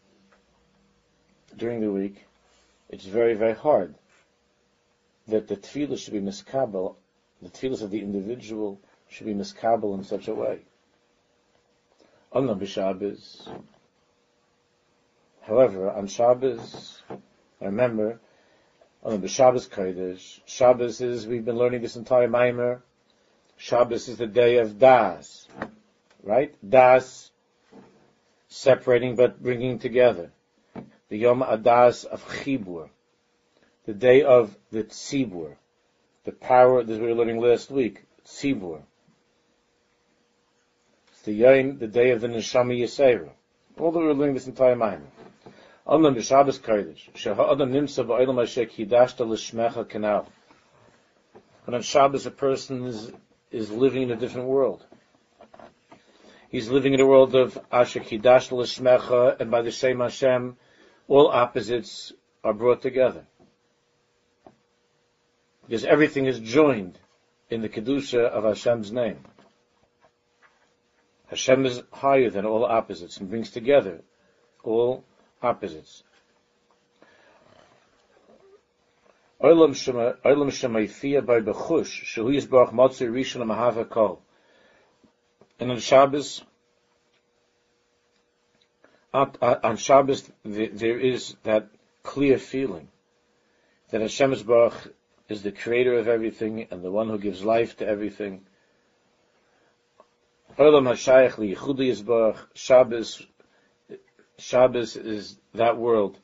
during 1.57 1.81
the 1.81 1.91
week, 1.91 2.25
it's 2.89 3.05
very, 3.05 3.35
very 3.35 3.55
hard 3.55 3.95
that 5.29 5.49
the 5.49 5.57
tefillah 5.57 5.99
should 5.99 6.12
be 6.12 6.21
miskabel, 6.21 6.97
the 7.41 7.49
tefillahs 7.49 7.83
of 7.83 7.91
the 7.91 8.01
individual 8.01 8.81
should 9.09 9.27
be 9.27 9.35
miskabel 9.35 9.95
in 9.97 10.05
such 10.05 10.29
a 10.29 10.35
way. 10.35 10.61
On 12.33 12.47
the 12.47 12.67
Shabbos. 12.67 13.49
However, 15.43 15.91
on 15.91 16.07
Shabbos, 16.07 17.03
remember, 17.61 18.21
on 19.03 19.21
the 19.21 19.29
Shabbos 19.29 19.69
Kodesh, 19.69 20.41
Shabbos 20.47 21.01
is, 21.01 21.27
we've 21.27 21.45
been 21.45 21.59
learning 21.59 21.83
this 21.83 21.97
entire 21.97 22.29
Maimer, 22.29 22.81
Shabbos 23.57 24.09
is 24.09 24.17
the 24.17 24.27
day 24.27 24.59
of 24.59 24.79
Das, 24.79 25.47
right? 26.23 26.55
Das, 26.69 27.31
separating 28.49 29.17
but 29.17 29.43
bringing 29.43 29.79
together. 29.79 30.31
The 31.09 31.19
Yom 31.19 31.43
Adas 31.43 32.05
of 32.05 32.26
Chibur, 32.26 32.88
the 33.87 33.93
day 33.93 34.23
of 34.23 34.57
the 34.71 34.85
Tzibur, 34.85 35.57
the 36.25 36.33
power 36.33 36.83
that 36.83 37.00
we 37.00 37.07
were 37.07 37.14
learning 37.14 37.41
last 37.41 37.71
week, 37.71 38.05
Tzibur. 38.26 38.81
It's 41.11 41.23
the 41.23 41.33
Yom, 41.33 41.79
the 41.79 41.88
day 41.88 42.11
of 42.11 42.21
the 42.21 42.29
Neshama 42.29 42.79
Yisera. 42.79 43.29
All 43.79 43.91
that 43.93 43.99
we 43.99 44.07
were 44.07 44.14
learning 44.14 44.35
this 44.35 44.47
entire 44.47 44.76
mind. 44.76 45.07
Onam 45.87 46.14
b'Shabbos 46.14 46.61
Kodesh, 46.61 47.09
she'ha'adam 47.14 47.73
nimsa 47.73 48.07
ba'olam 48.07 48.37
ha'shek 48.37 48.71
hidashta 48.71 49.26
l'shmecha 49.26 49.85
kanal. 49.85 50.26
When 51.64 51.75
on 51.75 51.83
Shabbos 51.83 52.26
a 52.26 52.31
person 52.31 52.87
is 52.87 53.12
is 53.50 53.71
living 53.71 54.02
in 54.02 54.11
a 54.11 54.17
different 54.17 54.49
world. 54.49 54.85
He's 56.52 56.68
living 56.68 56.92
in 56.92 57.00
a 57.00 57.06
world 57.06 57.35
of 57.35 57.59
Asher 57.73 58.00
Kidash 58.00 58.52
L'Shmecha, 58.52 59.40
and 59.40 59.50
by 59.50 59.62
the 59.62 59.73
same 59.73 60.00
Hashem, 60.00 60.59
all 61.09 61.28
opposites 61.28 62.12
are 62.44 62.52
brought 62.52 62.82
together. 62.82 63.25
Because 65.64 65.87
everything 65.87 66.26
is 66.26 66.38
joined 66.38 66.99
in 67.49 67.62
the 67.62 67.71
Kedusha 67.71 68.26
of 68.26 68.44
Hashem's 68.44 68.92
name. 68.92 69.25
Hashem 71.28 71.64
is 71.64 71.82
higher 71.90 72.28
than 72.28 72.44
all 72.44 72.66
opposites 72.66 73.16
and 73.16 73.30
brings 73.30 73.50
together 73.50 74.02
all 74.62 75.04
opposites. 75.42 76.02
Olam 79.42 79.75
by 81.26 81.40
Bechush, 81.40 82.04
Shehu 82.04 82.37
Yisbarach 82.37 82.73
Rishon 82.75 83.42
Mahava 83.47 83.88
Kol. 83.88 84.21
And 85.59 85.71
on 85.71 85.78
Shabbos, 85.78 86.42
on 89.12 89.76
Shabbos, 89.76 90.30
there 90.44 90.99
is 90.99 91.37
that 91.44 91.68
clear 92.02 92.38
feeling 92.38 92.88
that 93.90 94.00
Hashem 94.00 94.35
Baruch 94.44 94.94
is 95.28 95.42
the 95.42 95.52
creator 95.52 95.99
of 95.99 96.09
everything 96.09 96.66
and 96.71 96.82
the 96.82 96.90
one 96.90 97.09
who 97.09 97.18
gives 97.18 97.44
life 97.44 97.76
to 97.76 97.87
everything. 97.87 98.47
Shabbos, 102.54 103.23
Shabbos 104.38 104.97
is 104.97 105.37
that 105.54 105.76
world 105.76 106.18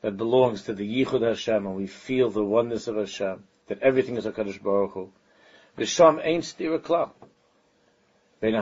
that 0.00 0.16
belongs 0.16 0.62
to 0.62 0.74
the 0.74 1.04
Yichud 1.04 1.22
Hashem, 1.22 1.66
and 1.66 1.76
we 1.76 1.86
feel 1.86 2.30
the 2.30 2.44
oneness 2.44 2.88
of 2.88 2.96
Hashem, 2.96 3.44
that 3.66 3.82
everything 3.82 4.16
is 4.16 4.24
HaKadosh 4.26 4.62
Baruch 4.62 4.92
Hu. 4.92 5.12
V'sham 5.76 6.20
ain't 6.24 6.44
stira. 6.44 7.10
And 8.40 8.54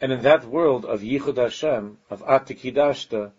in 0.00 0.22
that 0.22 0.44
world 0.44 0.84
of 0.84 1.00
Yichud 1.00 1.36
Hashem, 1.36 1.98
of 2.08 2.22
Atikidashta, 2.24 3.32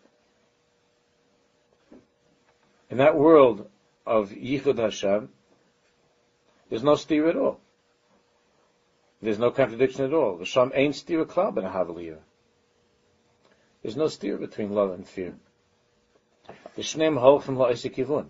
in 2.90 2.98
that 2.98 3.18
world 3.18 3.70
of 4.06 4.30
Yichud 4.30 4.78
Hashem, 4.78 5.30
there's 6.70 6.84
no 6.84 6.96
steer 6.96 7.28
at 7.28 7.36
all. 7.36 7.60
There's 9.22 9.40
no 9.40 9.52
contradiction 9.52 10.06
at 10.06 10.14
all. 10.14 10.38
V'sham 10.38 10.72
ain't 10.74 10.96
stira 10.96 11.26
klal 11.26 11.54
beina 11.54 11.72
havel 11.72 12.18
There's 13.82 13.96
no 13.96 14.08
steer 14.08 14.38
between 14.38 14.74
love 14.74 14.92
and 14.92 15.08
fear. 15.08 15.36
The 16.76 16.82
shneim 16.82 17.20
holchem 17.20 17.58
la'esikivun. 17.58 18.28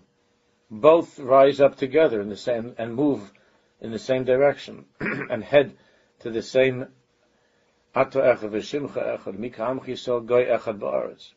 Both 0.70 1.18
rise 1.18 1.60
up 1.60 1.76
together 1.76 2.20
in 2.20 2.28
the 2.28 2.36
same 2.36 2.74
and 2.78 2.94
move 2.94 3.32
in 3.80 3.90
the 3.90 3.98
same 3.98 4.24
direction 4.24 4.86
and 5.00 5.42
head 5.42 5.76
to 6.22 6.30
the 6.30 6.42
same 6.42 6.86
ato 7.94 8.20
echad 8.20 8.50
v'shimcha 8.50 9.18
echad 9.18 9.38
mika 9.38 9.62
amchi 9.62 10.26
goy 10.26 10.44
echad 10.44 10.78
ba'aretz. 10.78 11.30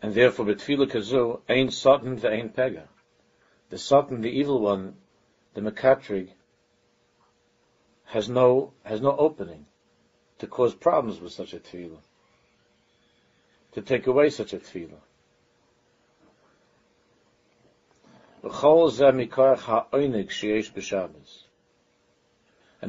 And 0.00 0.14
therefore, 0.14 0.46
betfila 0.46 0.88
kazu, 0.90 1.40
ein 1.48 1.70
satan 1.70 2.18
ve'ein 2.18 2.52
pega. 2.54 2.84
The 3.70 3.78
satan, 3.78 4.20
the 4.20 4.30
evil 4.30 4.60
one, 4.60 4.96
the 5.54 5.60
mekatrig, 5.60 6.30
has 8.04 8.28
no, 8.28 8.72
has 8.84 9.00
no 9.00 9.16
opening 9.16 9.66
to 10.38 10.46
cause 10.46 10.74
problems 10.74 11.20
with 11.20 11.32
such 11.32 11.52
a 11.52 11.58
tefillah 11.58 12.00
to 13.72 13.82
take 13.82 14.06
away 14.06 14.30
such 14.30 14.52
a 14.52 14.58
tefillah. 14.58 15.00
And 18.42 18.52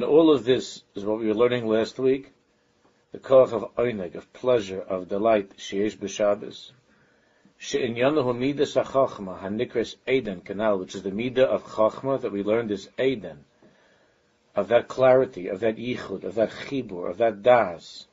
all 0.04 0.34
of 0.34 0.46
this 0.46 0.84
is 0.96 1.06
what 1.06 1.20
we 1.20 1.28
were 1.28 1.34
learning 1.34 1.68
last 1.68 2.00
week. 2.00 2.34
The 3.12 3.20
koach 3.20 3.52
of 3.52 3.76
oinig, 3.76 4.16
of 4.16 4.32
pleasure, 4.34 4.82
of 4.82 5.08
delight, 5.08 5.58
sheyesh 5.58 5.98
b'Shabbos. 5.98 6.72
She'inyanahu 7.58 8.38
midas 8.38 8.76
ha'chachma, 8.76 9.42
hanikres 9.42 9.96
Eden 10.08 10.42
canal, 10.42 10.78
which 10.78 10.96
is 10.96 11.04
the 11.04 11.12
midah 11.12 11.40
of 11.40 11.64
chachma 11.64 12.22
that 12.22 12.32
we 12.32 12.44
learned 12.44 12.72
is 12.72 12.90
Eden. 13.00 13.46
Of 14.56 14.68
that 14.68 14.88
clarity, 14.88 15.48
of 15.48 15.62
that 15.62 15.78
yichud, 15.78 16.24
of 16.24 16.36
that 16.36 16.52
chibur, 16.52 17.10
of 17.10 17.18
that 17.18 17.42
das 17.42 18.08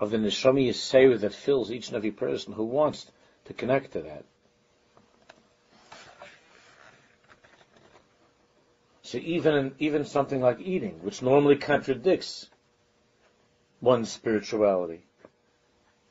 of 0.00 0.10
the 0.10 0.18
neshama 0.18 0.68
yisera 0.68 1.20
that 1.20 1.34
fills 1.34 1.70
each 1.70 1.88
and 1.88 1.96
every 1.96 2.10
person 2.10 2.52
who 2.52 2.64
wants 2.64 3.10
to 3.44 3.54
connect 3.54 3.92
to 3.92 4.02
that. 4.02 4.24
So 9.14 9.20
even 9.20 9.76
even 9.78 10.04
something 10.04 10.40
like 10.40 10.58
eating, 10.58 10.98
which 11.04 11.22
normally 11.22 11.54
contradicts 11.54 12.48
one's 13.80 14.10
spirituality, 14.10 15.06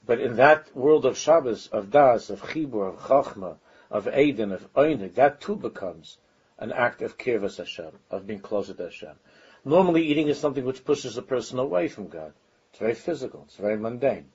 but 0.05 0.21
in 0.21 0.37
that 0.37 0.73
world 0.73 1.05
of 1.05 1.17
Shabbos, 1.17 1.67
of 1.67 1.91
Das, 1.91 2.29
of 2.29 2.41
Chibur, 2.41 2.87
of 2.87 2.99
Chachma, 2.99 3.57
of 3.91 4.07
Eden, 4.07 4.53
of 4.53 4.73
Einig, 4.73 5.15
that 5.15 5.41
too 5.41 5.57
becomes 5.57 6.17
an 6.57 6.71
act 6.71 7.01
of 7.01 7.17
kirvas 7.17 7.57
Hashem, 7.57 7.91
of 8.09 8.25
being 8.25 8.39
closer 8.39 8.73
to 8.73 8.83
Hashem. 8.83 9.19
Normally, 9.65 10.07
eating 10.07 10.29
is 10.29 10.39
something 10.39 10.63
which 10.63 10.85
pushes 10.85 11.17
a 11.17 11.21
person 11.21 11.59
away 11.59 11.89
from 11.89 12.07
God. 12.07 12.31
It's 12.69 12.79
very 12.79 12.95
physical. 12.95 13.43
It's 13.47 13.57
very 13.57 13.75
mundane. 13.75 14.31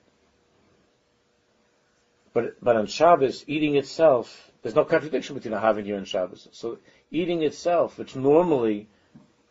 But 2.33 2.63
but 2.63 2.75
on 2.75 2.85
Shabbos, 2.85 3.45
eating 3.47 3.77
itself, 3.77 4.51
there's 4.61 4.75
no 4.75 4.85
contradiction 4.85 5.33
between 5.33 5.55
a 5.55 5.59
Havin 5.59 5.91
and 5.91 6.07
Shabbos. 6.07 6.47
So 6.51 6.77
eating 7.11 7.43
itself, 7.43 7.97
which 7.97 8.15
normally 8.15 8.87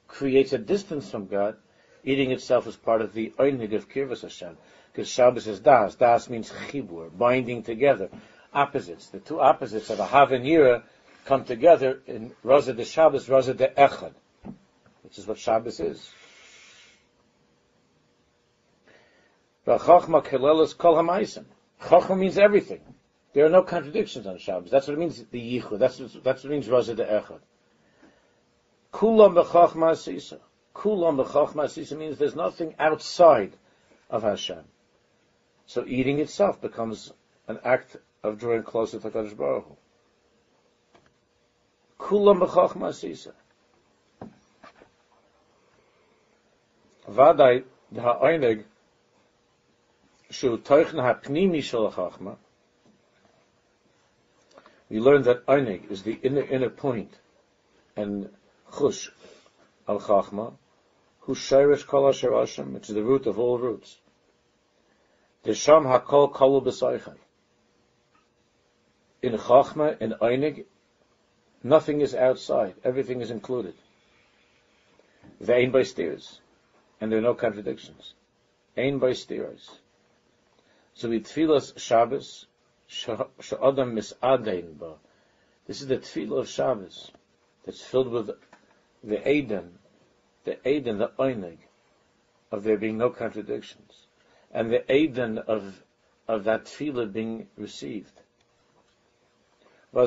creates 0.06 0.52
a 0.52 0.58
distance 0.58 1.10
from 1.10 1.26
God, 1.26 1.56
eating 2.04 2.30
itself 2.30 2.66
is 2.66 2.76
part 2.76 3.02
of 3.02 3.12
the 3.12 3.32
Einig 3.38 3.74
of 3.74 3.88
Kirvas 3.88 4.22
Hashem. 4.22 4.56
Because 4.92 5.08
Shabbos 5.08 5.46
is 5.46 5.60
Das. 5.60 5.94
Das 5.94 6.28
means 6.28 6.50
Chibur, 6.50 7.16
binding 7.16 7.62
together. 7.62 8.08
Opposites. 8.52 9.08
The 9.08 9.20
two 9.20 9.40
opposites 9.40 9.90
of 9.90 10.00
a 10.00 10.06
Havin 10.06 10.42
Yira 10.42 10.82
come 11.26 11.44
together 11.44 12.00
in 12.06 12.32
Rosa 12.42 12.72
de 12.72 12.84
Shabbos, 12.84 13.28
Rosa 13.28 13.54
de 13.54 13.68
Echad, 13.68 14.14
which 15.02 15.18
is 15.18 15.26
what 15.26 15.38
Shabbos 15.38 15.78
is. 15.78 16.10
Chachma 21.82 22.18
means 22.18 22.38
everything. 22.38 22.80
There 23.32 23.44
are 23.44 23.50
no 23.50 23.62
contradictions 23.62 24.26
on 24.26 24.38
Shabbos. 24.38 24.70
That's 24.70 24.86
what 24.86 24.94
it 24.94 25.00
means, 25.00 25.22
the 25.30 25.60
yichud. 25.60 25.78
That's, 25.78 26.00
what, 26.00 26.24
that's 26.24 26.44
what 26.44 26.50
it 26.50 26.54
means, 26.54 26.68
Rosa 26.68 26.94
de 26.94 27.04
Echad. 27.04 27.40
Kulam 28.92 29.34
b'chachma 29.34 29.92
asisa. 29.92 30.38
Kulam 30.74 31.22
b'chachma 31.22 31.64
asisa 31.64 31.96
means 31.96 32.18
there's 32.18 32.34
nothing 32.34 32.74
outside 32.78 33.52
of 34.08 34.22
Hashem. 34.22 34.64
So 35.66 35.84
eating 35.86 36.20
itself 36.20 36.60
becomes 36.60 37.12
an 37.46 37.58
act 37.64 37.96
of 38.22 38.38
drawing 38.38 38.62
closer 38.62 38.98
to 38.98 39.10
Kadosh 39.10 39.36
Baruch 39.36 39.66
Hu. 39.66 39.76
Kulam 41.98 42.40
b'chachma 42.40 42.88
asisa. 42.88 43.32
Vadai, 47.10 47.64
ha'oinig, 47.94 48.64
shu 50.30 50.58
toichen 50.58 51.02
ha'pnimi 51.02 51.62
shel 51.62 51.90
chachma, 51.90 52.36
we 54.88 55.00
learn 55.00 55.22
that 55.22 55.44
Einig 55.46 55.90
is 55.90 56.02
the 56.02 56.18
inner 56.22 56.42
inner 56.42 56.70
point, 56.70 57.12
and 57.96 58.30
Chush 58.72 59.10
al 59.86 60.00
Chachma, 60.00 60.54
who 61.20 61.34
Shirish 61.34 61.86
Kol 61.86 62.08
Asher 62.08 62.64
which 62.64 62.88
is 62.88 62.94
the 62.94 63.02
root 63.02 63.26
of 63.26 63.38
all 63.38 63.58
roots. 63.58 63.98
The 65.42 65.54
Sham 65.54 65.84
Hakol 65.84 66.32
Kalu 66.32 66.64
B'Saychai. 66.64 67.16
In 69.22 69.34
Chachma, 69.34 70.00
in 70.00 70.12
Einig, 70.12 70.64
nothing 71.62 72.00
is 72.00 72.14
outside, 72.14 72.74
everything 72.82 73.20
is 73.20 73.30
included. 73.30 73.74
The 75.40 75.54
Ein 75.54 75.70
by 75.70 75.82
steers, 75.82 76.40
and 77.00 77.12
there 77.12 77.18
are 77.18 77.22
no 77.22 77.34
contradictions. 77.34 78.14
Ein 78.76 78.98
by 78.98 79.12
steers. 79.12 79.70
So 80.94 81.08
we 81.08 81.20
tefillas 81.20 81.78
Shabbos, 81.78 82.46
Sha'adam 82.88 83.92
Mis'adein 83.92 84.78
Ba. 84.78 84.94
This 85.66 85.82
is 85.82 85.88
the 85.88 85.98
tefillah 85.98 86.40
of 86.40 86.48
Shabbos 86.48 87.10
that's 87.64 87.82
filled 87.82 88.08
with 88.08 88.30
the 89.04 89.30
Eden, 89.30 89.78
the 90.44 90.66
Eden, 90.66 90.98
the 90.98 91.08
Oinig, 91.18 91.58
of 92.50 92.64
there 92.64 92.78
being 92.78 92.96
no 92.96 93.10
contradictions, 93.10 94.06
and 94.50 94.72
the 94.72 94.90
Eden 94.92 95.38
of 95.38 95.84
of 96.26 96.44
that 96.44 96.64
tefillah 96.64 97.12
being 97.12 97.48
received. 97.56 98.12
So 99.92 100.06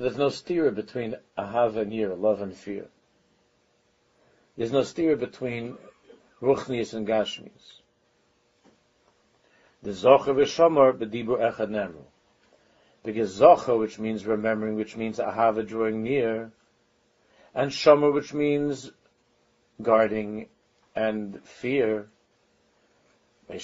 there's 0.00 0.16
no 0.16 0.28
steer 0.30 0.70
between 0.70 1.16
ahava 1.36 1.76
and 1.82 1.92
yira, 1.92 2.18
love 2.18 2.40
and 2.40 2.56
fear. 2.56 2.88
There's 4.56 4.72
no 4.72 4.82
steer 4.82 5.16
between 5.16 5.76
ruchnius 6.40 6.94
and 6.94 7.06
gashmius. 7.06 7.80
The 9.84 9.90
Zocher 9.90 10.34
v'Shomer 10.34 10.96
b'dibur 10.96 11.38
echad 11.38 11.68
nemru. 11.68 12.04
Because 13.02 13.38
Zocher, 13.38 13.78
which 13.78 13.98
means 13.98 14.24
remembering, 14.24 14.76
which 14.76 14.96
means 14.96 15.18
ahava 15.18 15.66
drawing 15.66 16.02
near, 16.02 16.52
and 17.54 17.70
Shomer, 17.70 18.10
which 18.10 18.32
means 18.32 18.90
guarding 19.82 20.48
and 20.96 21.44
fear. 21.44 22.08
They 23.46 23.56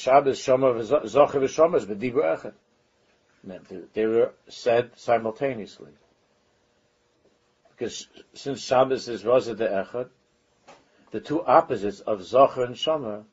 were 4.06 4.34
said 4.48 4.90
simultaneously. 4.96 5.92
Because 7.70 8.08
since 8.34 8.60
Shabbos 8.60 9.08
is 9.08 9.24
Rosa 9.24 9.54
de 9.54 9.66
Echad, 9.66 10.10
the 11.12 11.20
two 11.20 11.42
opposites 11.42 12.00
of 12.00 12.20
Zocher 12.20 12.66
and 12.66 12.74
Shomer 12.74 13.24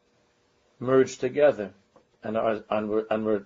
merge 0.79 1.17
together 1.17 1.73
and 2.23 2.37
are 2.37 2.63
and 2.69 2.89
were, 2.89 3.07
and 3.09 3.25
were 3.25 3.45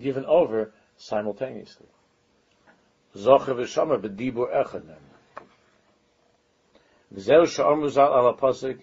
given 0.00 0.24
over 0.26 0.72
simultaneously. 0.96 1.86
Zocher 3.16 3.54
v'shomer 3.54 4.00
b'dibur 4.00 4.52
echad 4.54 4.84
V'zeu 7.14 7.46
sha'ar 7.46 7.76
muzal 7.76 8.08
ala 8.08 8.34
pasik 8.34 8.80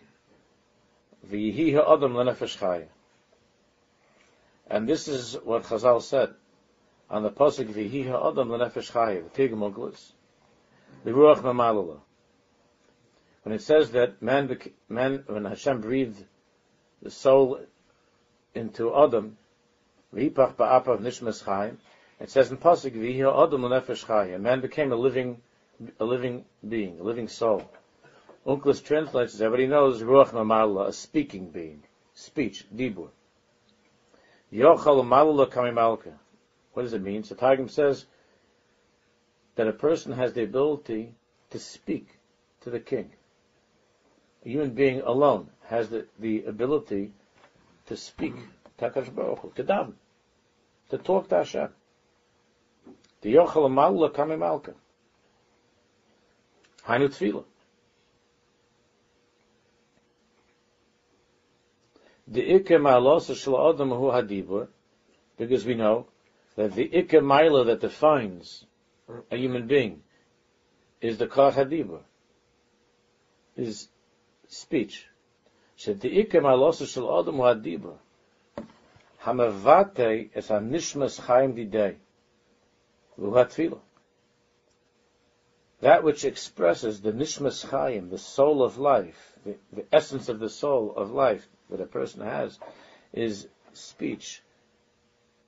v'yihi 1.27 1.73
ha'adam 1.73 2.13
lenefesh 2.13 2.57
chaya. 2.57 2.87
And 4.67 4.87
this 4.87 5.07
is 5.07 5.33
what 5.43 5.63
Chazal 5.63 6.01
said 6.01 6.35
on 7.09 7.23
the 7.23 7.31
pasuk 7.31 7.73
v'yihi 7.73 8.05
ha'adam 8.05 8.49
lenefesh 8.49 8.91
chaya, 8.91 9.23
the 9.23 9.29
Tigum 9.29 9.73
Oglis, 9.73 10.11
the 11.03 11.11
Ruach 11.11 11.41
Mamalala. 11.41 12.01
When 13.43 13.55
it 13.55 13.61
says 13.61 13.91
that 13.91 14.21
man, 14.21 14.59
man, 14.89 15.23
when 15.25 15.45
Hashem 15.45 15.81
breathed 15.81 16.23
the 17.01 17.09
soul 17.09 17.61
into 18.55 18.95
Adam, 18.95 19.37
v'hipach 20.13 20.55
ba'apav 20.55 20.99
nishmas 20.99 21.43
chayim. 21.43 21.77
It 22.19 22.29
says 22.29 22.51
in 22.51 22.57
pasuk 22.57 22.93
v'hiya 22.93 23.47
Adam 23.47 23.65
l'nefesh 23.65 24.05
chayim. 24.05 24.41
Man 24.41 24.61
became 24.61 24.91
a 24.91 24.95
living, 24.95 25.41
a 25.99 26.05
living 26.05 26.45
being, 26.67 26.99
a 26.99 27.03
living 27.03 27.27
soul. 27.27 27.69
Onkelos 28.45 28.83
translates, 28.83 29.33
as 29.33 29.41
everybody 29.41 29.67
knows, 29.67 30.01
ruach 30.01 30.31
mamala, 30.31 30.87
a 30.87 30.93
speaking 30.93 31.49
being, 31.49 31.83
speech, 32.13 32.65
dibur. 32.75 33.09
Yochal 34.51 35.03
malula 35.05 35.51
kamimalka. 35.51 36.13
What 36.73 36.83
does 36.83 36.93
it 36.93 37.01
mean? 37.01 37.23
So 37.23 37.35
Targum 37.35 37.69
says 37.69 38.05
that 39.55 39.67
a 39.67 39.73
person 39.73 40.13
has 40.13 40.33
the 40.33 40.43
ability 40.43 41.13
to 41.49 41.59
speak 41.59 42.07
to 42.61 42.69
the 42.69 42.79
king. 42.79 43.11
A 44.45 44.49
human 44.49 44.71
being 44.71 45.01
alone 45.01 45.49
has 45.65 45.89
the, 45.89 46.07
the 46.17 46.45
ability 46.45 47.11
to 47.89 47.97
speak 47.97 48.35
Takash 48.79 49.13
Baruch 49.13 49.55
to 49.55 49.63
daven, 49.63 49.93
to 50.89 50.97
talk 50.99 51.27
to 51.29 51.37
Hashem. 51.37 51.69
The 53.21 53.33
Yochel 53.33 53.69
Malula 53.69 54.13
Kami 54.13 54.37
Malka. 54.37 54.75
Hainu 56.87 57.09
Tefillah. 57.09 57.43
The 62.27 62.41
Ikke 62.41 62.79
Ma'alosa 62.79 63.35
Shel 63.35 63.69
Adam 63.69 63.89
Hu 63.89 64.05
Hadibur, 64.11 64.67
because 65.37 65.65
we 65.65 65.73
know 65.73 66.05
that 66.55 66.75
the 66.75 66.87
Ikke 66.87 67.65
that 67.65 67.81
defines 67.81 68.65
a 69.31 69.35
human 69.35 69.65
being 69.65 70.03
is 71.01 71.17
the 71.17 71.25
Kach 71.25 71.53
Hadibur, 71.53 72.01
is 73.57 73.87
speech. 74.47 75.08
Ikke 75.87 76.41
Ma'alosa 76.41 76.85
Shel 76.85 77.19
Adam 77.19 77.35
Hu 77.35 77.41
Hadibur, 77.41 77.97
Hamavate 79.23 80.29
es 80.33 80.49
a 80.49 80.59
nishmas 80.59 81.19
chaim 81.21 81.55
didei. 81.55 81.95
Luhatfila. 83.19 83.79
That 85.81 86.03
which 86.03 86.25
expresses 86.25 87.01
the 87.01 87.13
nishmas 87.13 87.69
chaim, 87.69 88.09
the 88.09 88.17
soul 88.17 88.63
of 88.63 88.77
life, 88.77 89.33
the, 89.45 89.55
the 89.71 89.85
essence 89.91 90.27
of 90.27 90.39
the 90.39 90.49
soul 90.49 90.93
of 90.95 91.11
life 91.11 91.47
that 91.69 91.79
a 91.79 91.85
person 91.85 92.21
has, 92.21 92.59
is 93.13 93.47
speech. 93.73 94.41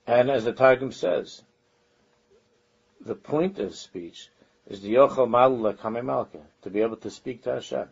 And 0.06 0.30
as 0.30 0.44
the 0.44 0.52
Targum 0.52 0.92
says, 0.92 1.42
the 3.00 3.14
point 3.14 3.58
of 3.58 3.74
speech 3.74 4.30
is 4.68 4.80
the 4.80 4.94
yochel 4.94 5.28
malula 5.28 5.76
kamemalka, 5.76 6.40
to 6.62 6.70
be 6.70 6.80
able 6.80 6.96
to 6.96 7.10
speak 7.10 7.42
to 7.44 7.54
Hashem. 7.54 7.88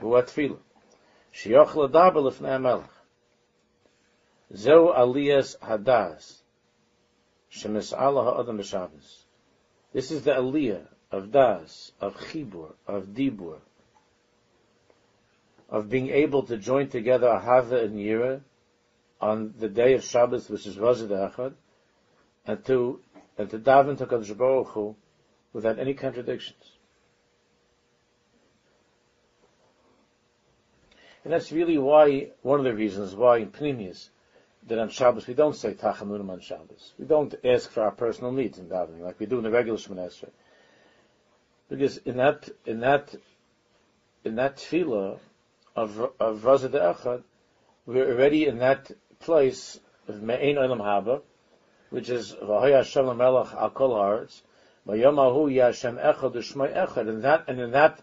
Luhatfila. 0.00 0.58
Shiyochel 1.34 1.90
adaber 1.90 2.22
lefnei 2.30 2.60
melech. 2.60 2.90
Zeu 4.54 4.92
aliyas 4.92 5.58
hadas. 5.58 6.42
Shemis 7.50 7.92
Allah 7.98 8.24
ha'adam 8.24 8.58
b'Shabbos. 8.58 9.24
This 9.92 10.10
is 10.10 10.24
the 10.24 10.32
aliyah 10.32 10.86
of 11.10 11.30
das, 11.30 11.92
of 12.00 12.16
chibur, 12.16 12.72
of 12.86 13.08
dibur, 13.08 13.58
of 15.68 15.90
being 15.90 16.08
able 16.08 16.42
to 16.44 16.56
join 16.56 16.88
together 16.88 17.26
ahava 17.26 17.84
and 17.84 17.96
yira 17.96 18.40
on 19.20 19.54
the 19.58 19.68
day 19.68 19.94
of 19.94 20.02
Shabbos, 20.02 20.48
which 20.48 20.66
is 20.66 20.78
Rosh 20.78 20.98
Echad, 20.98 21.52
and 22.46 22.64
to 22.64 23.00
and 23.38 23.50
to 23.50 23.58
daven 23.58 23.96
to 23.98 24.06
Kadosh 24.06 24.36
Baruch 24.36 24.68
Hu 24.68 24.96
without 25.52 25.78
any 25.78 25.94
contradictions. 25.94 26.71
And 31.24 31.32
that's 31.32 31.52
really 31.52 31.78
why, 31.78 32.30
one 32.42 32.58
of 32.58 32.64
the 32.64 32.74
reasons 32.74 33.14
why 33.14 33.38
in 33.38 33.50
Pneumius, 33.50 34.08
that 34.66 34.78
on 34.78 34.88
Shabbos 34.88 35.26
we 35.26 35.34
don't 35.34 35.56
say 35.56 35.74
Tachanunim 35.74 36.30
on 36.30 36.40
Shabbos. 36.40 36.92
We 36.98 37.04
don't 37.04 37.34
ask 37.44 37.70
for 37.70 37.82
our 37.82 37.90
personal 37.90 38.32
needs 38.32 38.58
in 38.58 38.68
davening 38.68 39.00
like 39.00 39.18
we 39.18 39.26
do 39.26 39.38
in 39.38 39.44
the 39.44 39.50
regular 39.50 39.78
Shemoneh 39.78 40.06
Esrei. 40.06 40.30
Because 41.68 41.96
in 41.98 42.16
that, 42.18 42.48
in 42.66 42.80
that, 42.80 43.14
in 44.24 44.36
that 44.36 44.56
tefillah 44.56 45.18
of, 45.74 46.00
of 46.20 46.40
Raza 46.40 46.70
de 46.70 46.78
Echad, 46.78 47.22
we're 47.86 48.12
already 48.12 48.46
in 48.46 48.58
that 48.58 48.90
place 49.20 49.80
of 50.06 50.22
Me'ein 50.22 50.56
Olam 50.56 50.80
Haba, 50.80 51.22
which 51.90 52.08
is 52.08 52.32
V'hoya 52.32 52.78
Hashem 52.78 53.16
Melech 53.16 53.52
Al 53.54 53.70
Kol 53.70 53.94
Haaretz, 53.94 54.42
V'yomahu 54.86 55.52
Yashem 55.52 56.02
Echad 56.02 56.34
U'Shmai 56.34 56.74
Echad, 56.74 57.08
and 57.08 57.24
that, 57.24 57.44
and 57.48 57.60
in 57.60 57.70
that 57.72 58.00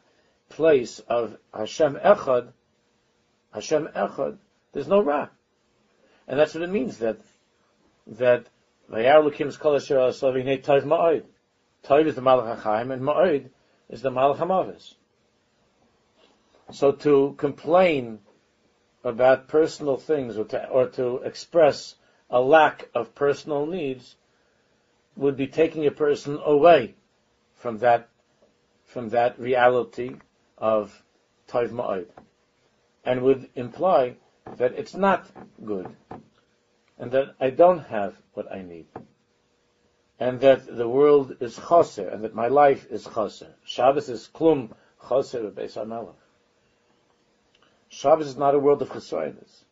place 0.50 1.00
of 1.08 1.38
Hashem 1.54 1.96
Echad, 1.96 2.52
Hashem 3.52 3.88
Echad, 3.96 4.38
there's 4.74 4.88
no 4.88 5.02
Ra. 5.02 5.30
And 6.28 6.40
that's 6.40 6.54
what 6.54 6.64
it 6.64 6.70
means 6.70 7.00
that 7.00 7.18
that 8.08 8.46
Vayar 8.92 9.24
Lukim's 9.24 9.58
Kol 9.58 9.76
Asher 9.76 9.98
Asavi 9.98 10.44
Ne 10.44 10.58
Taiv 10.60 10.84
Ma'od. 10.84 11.24
Taiv 11.84 12.06
is 12.08 12.16
the 12.16 12.22
Malach 12.22 12.92
and 12.92 13.02
Ma'od 13.02 13.50
is 13.90 14.02
the 14.02 14.12
Malach. 14.12 14.94
So 16.72 16.92
to 16.92 17.34
complain 17.38 18.20
about 19.04 19.48
personal 19.48 19.98
things 19.98 20.38
or 20.38 20.44
to, 20.46 20.68
or 20.68 20.88
to 20.90 21.18
express 21.18 21.96
a 22.30 22.40
lack 22.40 22.90
of 22.94 23.16
personal 23.16 23.66
needs 23.66 24.16
would 25.16 25.36
be 25.36 25.48
taking 25.48 25.88
a 25.88 25.92
person 25.92 26.40
away 26.44 26.94
from 27.56 27.80
that 27.80 28.10
from 28.86 29.10
that 29.10 29.40
reality 29.40 30.16
of 30.58 31.04
Taiv 31.48 31.70
Ma'od 31.70 32.08
and 33.04 33.22
would 33.22 33.50
imply 33.56 34.16
that 34.58 34.74
it's 34.74 34.96
not 34.96 35.28
good, 35.64 35.96
and 36.98 37.12
that 37.12 37.36
I 37.40 37.50
don't 37.50 37.80
have 37.80 38.16
what 38.34 38.52
I 38.52 38.62
need, 38.62 38.88
and 40.20 40.40
that 40.42 40.66
the 40.66 40.90
world 40.90 41.38
is 41.40 41.60
chaser, 41.70 42.10
and 42.10 42.24
that 42.24 42.36
my 42.36 42.48
life 42.48 42.88
is 42.90 43.08
chaser. 43.14 43.56
Shabbos 43.64 44.10
is 44.10 44.30
klum 44.34 44.74
chaser 45.08 45.52
hamelech. 45.52 46.16
Shabbos 47.90 48.28
is 48.28 48.38
not 48.38 48.56
a 48.56 48.60
world 48.60 48.82
of 48.82 48.90
chesroinus. 48.90 49.64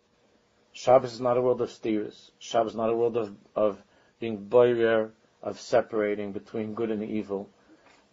Shabbos 0.74 1.14
is 1.14 1.22
not 1.22 1.38
a 1.38 1.42
world 1.42 1.62
of 1.62 1.72
steers. 1.72 2.32
Shabbos 2.40 2.74
is 2.74 2.78
not 2.78 2.90
a 2.90 2.96
world 2.96 3.18
of, 3.18 3.36
of 3.56 3.82
being 4.20 4.38
boyer, 4.46 5.12
of 5.42 5.60
separating 5.60 6.32
between 6.32 6.74
good 6.74 6.92
and 6.92 7.04
evil, 7.04 7.50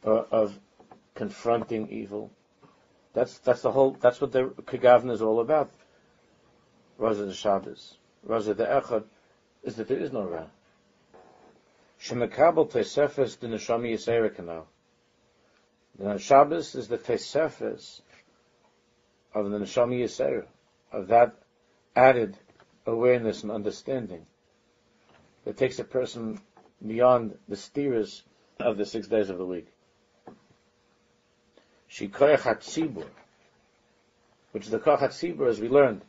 or 0.03 0.27
of 0.31 0.59
confronting 1.15 1.89
evil. 1.91 2.31
That's 3.15 3.39
that's 3.39 3.63
the 3.63 3.71
whole. 3.71 3.93
That's 3.93 4.21
what 4.21 4.33
the 4.33 4.47
Kegavna 4.47 5.13
is 5.13 5.23
all 5.23 5.41
about. 5.41 5.71
Raza 7.01 7.27
the 7.27 7.33
Shabbos, 7.33 7.97
Raza 8.29 8.57
the 8.57 8.65
Echad, 8.65 9.05
is 9.63 9.77
that 9.77 9.89
there 9.89 9.99
is 9.99 10.13
no 10.13 10.25
Ra. 10.25 10.45
Shemekabel 12.01 12.71
Tesefes 12.71 13.39
the 13.39 13.47
Neshami 13.47 13.95
Yisera. 13.95 14.65
The 15.99 16.19
Shabbos 16.19 16.75
is 16.75 16.89
the 16.89 16.99
Tesefes 16.99 18.01
of 19.33 19.51
the 19.51 19.59
Neshami 19.59 20.01
Yisera, 20.01 20.47
of 20.93 21.09
that 21.09 21.35
added 21.97 22.37
awareness 22.87 23.43
and 23.43 23.53
understanding 23.53 24.27
that 25.45 25.57
takes 25.57 25.79
a 25.79 25.85
person 25.85 26.41
beyond 26.85 27.39
the 27.49 27.57
steers 27.57 28.23
of 28.61 28.77
the 28.77 28.85
six 28.85 29.07
days 29.07 29.31
of 29.31 29.39
the 29.39 29.47
week. 29.47 29.74
Shikoyach 31.95 32.41
HaTzibur, 32.41 33.07
which 34.51 34.65
is 34.65 34.71
the 34.71 34.81
Koch 34.81 34.99
HaTzibur, 34.99 35.49
as 35.49 35.61
we 35.61 35.69
learned, 35.69 36.03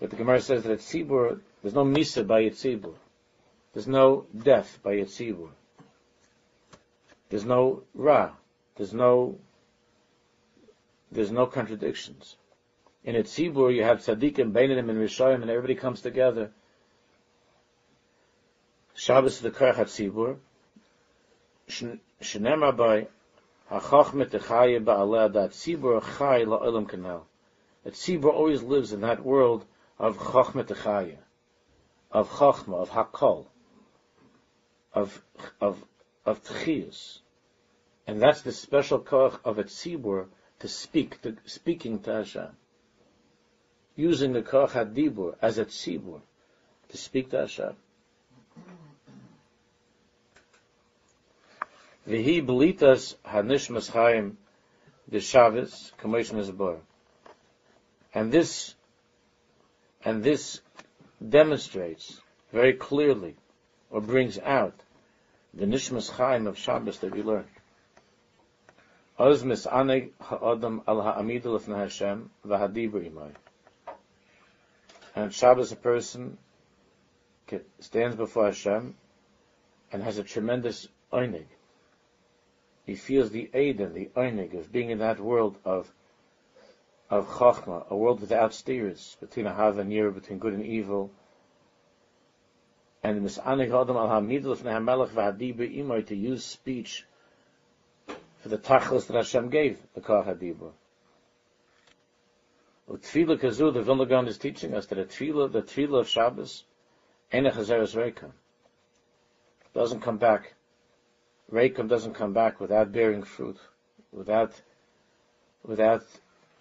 but 0.00 0.10
the 0.10 0.16
Gemara 0.16 0.40
says 0.40 0.64
that 0.64 0.72
at 0.72 0.80
Tzibur, 0.80 1.40
there's 1.62 1.74
no 1.74 1.84
Misa 1.84 2.26
by 2.26 2.42
Yitzibur. 2.42 2.94
There's 3.72 3.86
no 3.86 4.26
death 4.36 4.80
by 4.82 4.94
Yitzibur. 4.96 5.50
There's 7.28 7.44
no 7.44 7.84
Ra. 7.94 8.32
There's 8.76 8.92
no, 8.92 9.38
there's 11.12 11.30
no 11.30 11.46
contradictions. 11.46 12.36
In 13.04 13.14
a 13.14 13.22
you 13.22 13.84
have 13.84 14.00
Tzaddikim, 14.00 14.52
Beinim, 14.52 14.90
and 14.90 14.98
Rishayim, 14.98 15.42
and 15.42 15.50
everybody 15.50 15.76
comes 15.76 16.00
together. 16.00 16.50
Shabbos 18.94 19.40
the 19.40 19.50
Kerch 19.52 19.76
HaTzibur. 19.76 20.38
Shenemar 22.20 22.76
by 22.76 23.06
Adat. 23.70 25.50
Tzibur 25.50 26.00
La'olam 26.00 26.88
Kanal. 26.88 27.22
That 27.84 28.24
always 28.24 28.62
lives 28.62 28.92
in 28.92 29.00
that 29.02 29.24
world 29.24 29.64
of 29.98 30.16
Techaya, 30.18 31.18
of 32.10 32.28
Chochma, 32.30 32.74
of 32.74 32.90
Hakol, 32.90 33.46
of, 34.92 35.22
of, 35.60 35.84
of 36.24 36.42
Tchius. 36.44 37.18
And 38.06 38.22
that's 38.22 38.40
the 38.40 38.52
special 38.52 39.00
koch 39.00 39.38
of 39.44 39.58
a 39.58 39.64
tzibur 39.64 40.28
to 40.60 40.68
speak, 40.68 41.20
to, 41.22 41.36
speaking 41.44 42.00
to 42.00 42.14
Hashem. 42.14 42.56
Using 43.96 44.32
the 44.32 44.40
koch 44.40 44.70
hadibur 44.70 45.36
as 45.42 45.58
a 45.58 45.66
tzibur 45.66 46.22
to 46.88 46.96
speak 46.96 47.30
to 47.30 47.40
Hashem. 47.40 47.76
V'hi 52.08 52.42
belitas 52.44 53.16
hanishmas 53.26 53.90
chaim 53.90 54.38
the 55.08 55.20
Shabbos, 55.20 55.92
Kamosh 55.98 56.80
And 58.14 58.32
this 58.32 58.74
and 60.04 60.24
this 60.24 60.60
demonstrates 61.26 62.20
very 62.50 62.72
clearly, 62.72 63.36
or 63.90 64.00
brings 64.00 64.38
out, 64.38 64.74
the 65.52 65.66
Nishmas 65.66 66.10
Chaim 66.10 66.46
of 66.46 66.56
Shabbos 66.56 66.98
that 67.00 67.14
we 67.14 67.22
learned. 67.22 67.48
Oz 69.18 69.42
mis'aneg 69.42 70.12
ha'odam 70.20 70.82
al 70.86 71.02
ha'amidu 71.02 71.44
lefna 71.44 71.76
Hashem 71.76 72.30
v'hadibur 72.46 73.10
imay. 73.10 73.32
And 75.14 75.34
Shabbos, 75.34 75.72
a 75.72 75.76
person 75.76 76.38
stands 77.80 78.16
before 78.16 78.46
Hashem 78.46 78.94
and 79.92 80.02
has 80.02 80.18
a 80.18 80.24
tremendous 80.24 80.88
oinig. 81.12 81.46
He 82.88 82.94
feels 82.94 83.30
the 83.30 83.50
aid 83.52 83.82
and 83.82 83.94
the 83.94 84.08
oinig 84.16 84.54
of 84.54 84.72
being 84.72 84.88
in 84.88 85.00
that 85.00 85.20
world 85.20 85.58
of 85.62 85.92
of 87.10 87.28
Chachma, 87.28 87.86
a 87.90 87.94
world 87.94 88.22
without 88.22 88.54
steers, 88.54 89.14
between 89.20 89.44
a 89.44 89.52
Hav 89.52 89.76
and 89.76 89.92
Yir, 89.92 90.10
between 90.10 90.38
good 90.38 90.54
and 90.54 90.64
evil. 90.64 91.10
And 93.02 93.20
Mis'anik 93.20 93.78
Adam 93.78 93.98
al 93.98 94.08
Hamidl 94.08 94.56
Hamelech 94.56 95.10
v'Hadibur 95.10 95.76
Imoy 95.76 96.06
to 96.06 96.16
use 96.16 96.42
speech 96.42 97.04
for 98.38 98.48
the 98.48 98.56
tachlis 98.56 99.06
that 99.08 99.16
Hashem 99.16 99.50
gave, 99.50 99.78
the 99.92 100.00
Kach 100.00 100.24
Hadibur. 100.26 100.72
Tefillah 102.90 103.38
Kazu, 103.38 103.70
the 103.70 103.82
Vilna 103.82 104.06
Gaon 104.06 104.28
is 104.28 104.38
teaching 104.38 104.72
us 104.72 104.86
that 104.86 104.98
a 104.98 105.04
tefillah, 105.04 105.52
the 105.52 105.60
tefillah 105.60 106.00
of 106.00 106.08
Shabbos, 106.08 106.64
Enech 107.34 107.52
Hazeres 107.52 107.94
Reikam, 107.94 108.32
doesn't 109.74 110.00
come 110.00 110.16
back. 110.16 110.54
Reikam 111.50 111.88
doesn't 111.88 112.12
come 112.12 112.34
back 112.34 112.60
without 112.60 112.92
bearing 112.92 113.22
fruit, 113.22 113.56
without, 114.12 114.52
without 115.64 116.04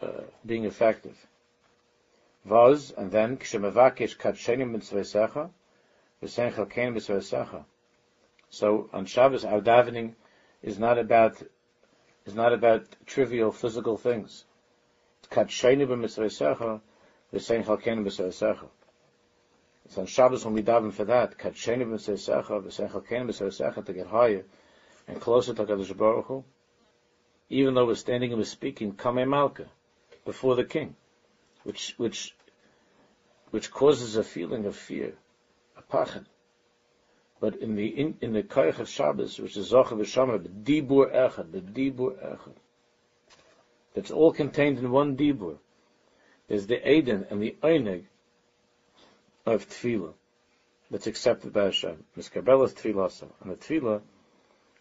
uh, 0.02 0.22
being 0.46 0.64
effective. 0.64 1.28
Was, 2.46 2.94
and 2.96 3.12
then, 3.12 3.38
kshemavakish 3.38 4.18
katshenim 4.18 4.74
mitzvaysecha, 4.74 5.50
v'sen 6.24 6.54
chalkein 6.54 6.94
mitzvaysecha. 6.96 7.66
So, 8.50 8.90
on 8.94 9.06
Shabbos, 9.06 9.44
our 9.44 9.60
davening 9.60 10.14
is 10.64 10.80
not 10.80 10.98
about, 10.98 11.36
is 12.26 12.34
not 12.34 12.54
about 12.54 12.86
trivial 13.06 13.52
physical 13.52 13.98
things. 13.98 14.46
Katshenim 15.30 15.90
mitzvaysecha, 15.90 16.80
v'sen 17.34 17.66
chalkein 17.66 18.06
mitzvaysecha. 18.06 18.70
It's 19.84 19.98
on 19.98 20.06
Shabbos 20.06 20.46
when 20.46 20.54
we 20.54 20.64
daven 20.64 20.94
for 20.94 21.04
that, 21.04 21.38
katshenim 21.38 21.88
mitzvaysecha, 21.88 22.64
v'sen 22.64 22.90
chalkein 22.90 23.28
mitzvaysecha, 23.28 23.86
to 23.86 23.92
get 23.92 24.08
higher 24.08 24.46
and 25.08 25.22
closer 25.22 25.54
to 25.54 25.66
HaKadosh 25.66 25.96
Baruch 25.96 26.26
Hu, 26.26 26.44
even 27.50 27.74
though 27.74 27.86
we're 27.86 27.96
standing 27.96 28.32
and 28.32 28.40
we're 28.40 28.46
speaking, 28.46 28.94
Kamei 28.94 29.28
Malka, 29.28 29.66
before 30.26 30.56
the 30.56 30.66
king, 30.66 30.96
which 31.64 31.94
which 31.98 32.36
which 33.52 33.72
causes 33.72 34.18
a 34.18 34.24
feeling 34.24 34.66
of 34.66 34.76
fear, 34.76 35.14
a 35.78 35.82
pachad. 35.82 36.26
But 37.40 37.56
in 37.56 37.76
the 37.76 37.88
in, 37.88 38.18
in 38.22 38.34
the 38.34 38.44
Koyach 38.44 38.80
of 38.80 38.90
Shabbos, 38.90 39.40
which 39.40 39.56
is 39.56 39.72
Zocher 39.72 39.94
v'Shomer, 39.94 40.42
the 40.42 40.50
Dibur 40.50 41.14
Echad, 41.14 41.52
the 41.52 41.62
Dibur 41.62 42.18
Echad, 42.22 42.56
that's 43.94 44.12
all 44.12 44.34
contained 44.34 44.80
in 44.80 44.92
one 44.92 45.16
Dibur. 45.16 45.58
There's 46.48 46.68
the 46.68 46.90
Eden 46.90 47.26
and 47.30 47.42
the 47.42 47.56
Einig 47.62 48.06
of 49.46 49.68
Tefillah 49.70 50.14
that's 50.92 51.08
accepted 51.08 51.54
by 51.54 51.66
Hashem. 51.66 52.04
Miskabelas 52.18 52.74
Tefillah 52.74 53.30
And 53.42 53.52
the 53.52 53.56
Tefillah 53.56 54.02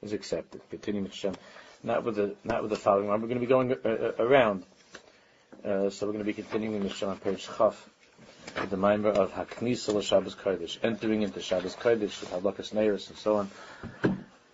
is 0.03 0.13
accepted. 0.13 0.61
Continuing 0.71 1.05
with 1.05 1.13
Hashem, 1.13 1.35
not 1.83 2.05
with 2.05 2.17
the 2.17 2.35
not 2.45 2.63
with 2.63 2.71
the 2.71 2.77
following 2.77 3.09
one. 3.09 3.21
We're 3.21 3.29
going 3.29 3.41
to 3.41 3.47
be 3.47 3.51
going 3.51 3.73
uh, 3.73 3.77
uh, 3.89 4.13
around, 4.19 4.65
uh, 5.65 5.91
so 5.91 6.07
we're 6.07 6.13
going 6.13 6.25
to 6.25 6.33
be 6.33 6.33
continuing 6.33 6.83
with 6.83 6.93
Hashem 6.93 7.09
on 7.09 7.19
page 7.19 7.49
Chaf, 7.57 7.89
with 8.61 8.71
the 8.71 8.77
member 8.77 9.11
of 9.11 9.33
Haknisa 9.33 10.03
Shabbos 10.03 10.35
Kodesh, 10.35 10.79
entering 10.83 11.23
into 11.23 11.41
Shabbos 11.41 11.75
Kodesh 11.75 12.21
with 12.21 12.31
Halakas 12.31 12.73
Neiros 12.73 13.09
and 13.09 13.19
so 13.19 13.37
on. 13.37 13.51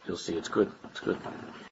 You'll 0.06 0.16
see, 0.16 0.34
it's 0.34 0.48
good. 0.48 0.70
It's 0.90 1.00
good. 1.00 1.18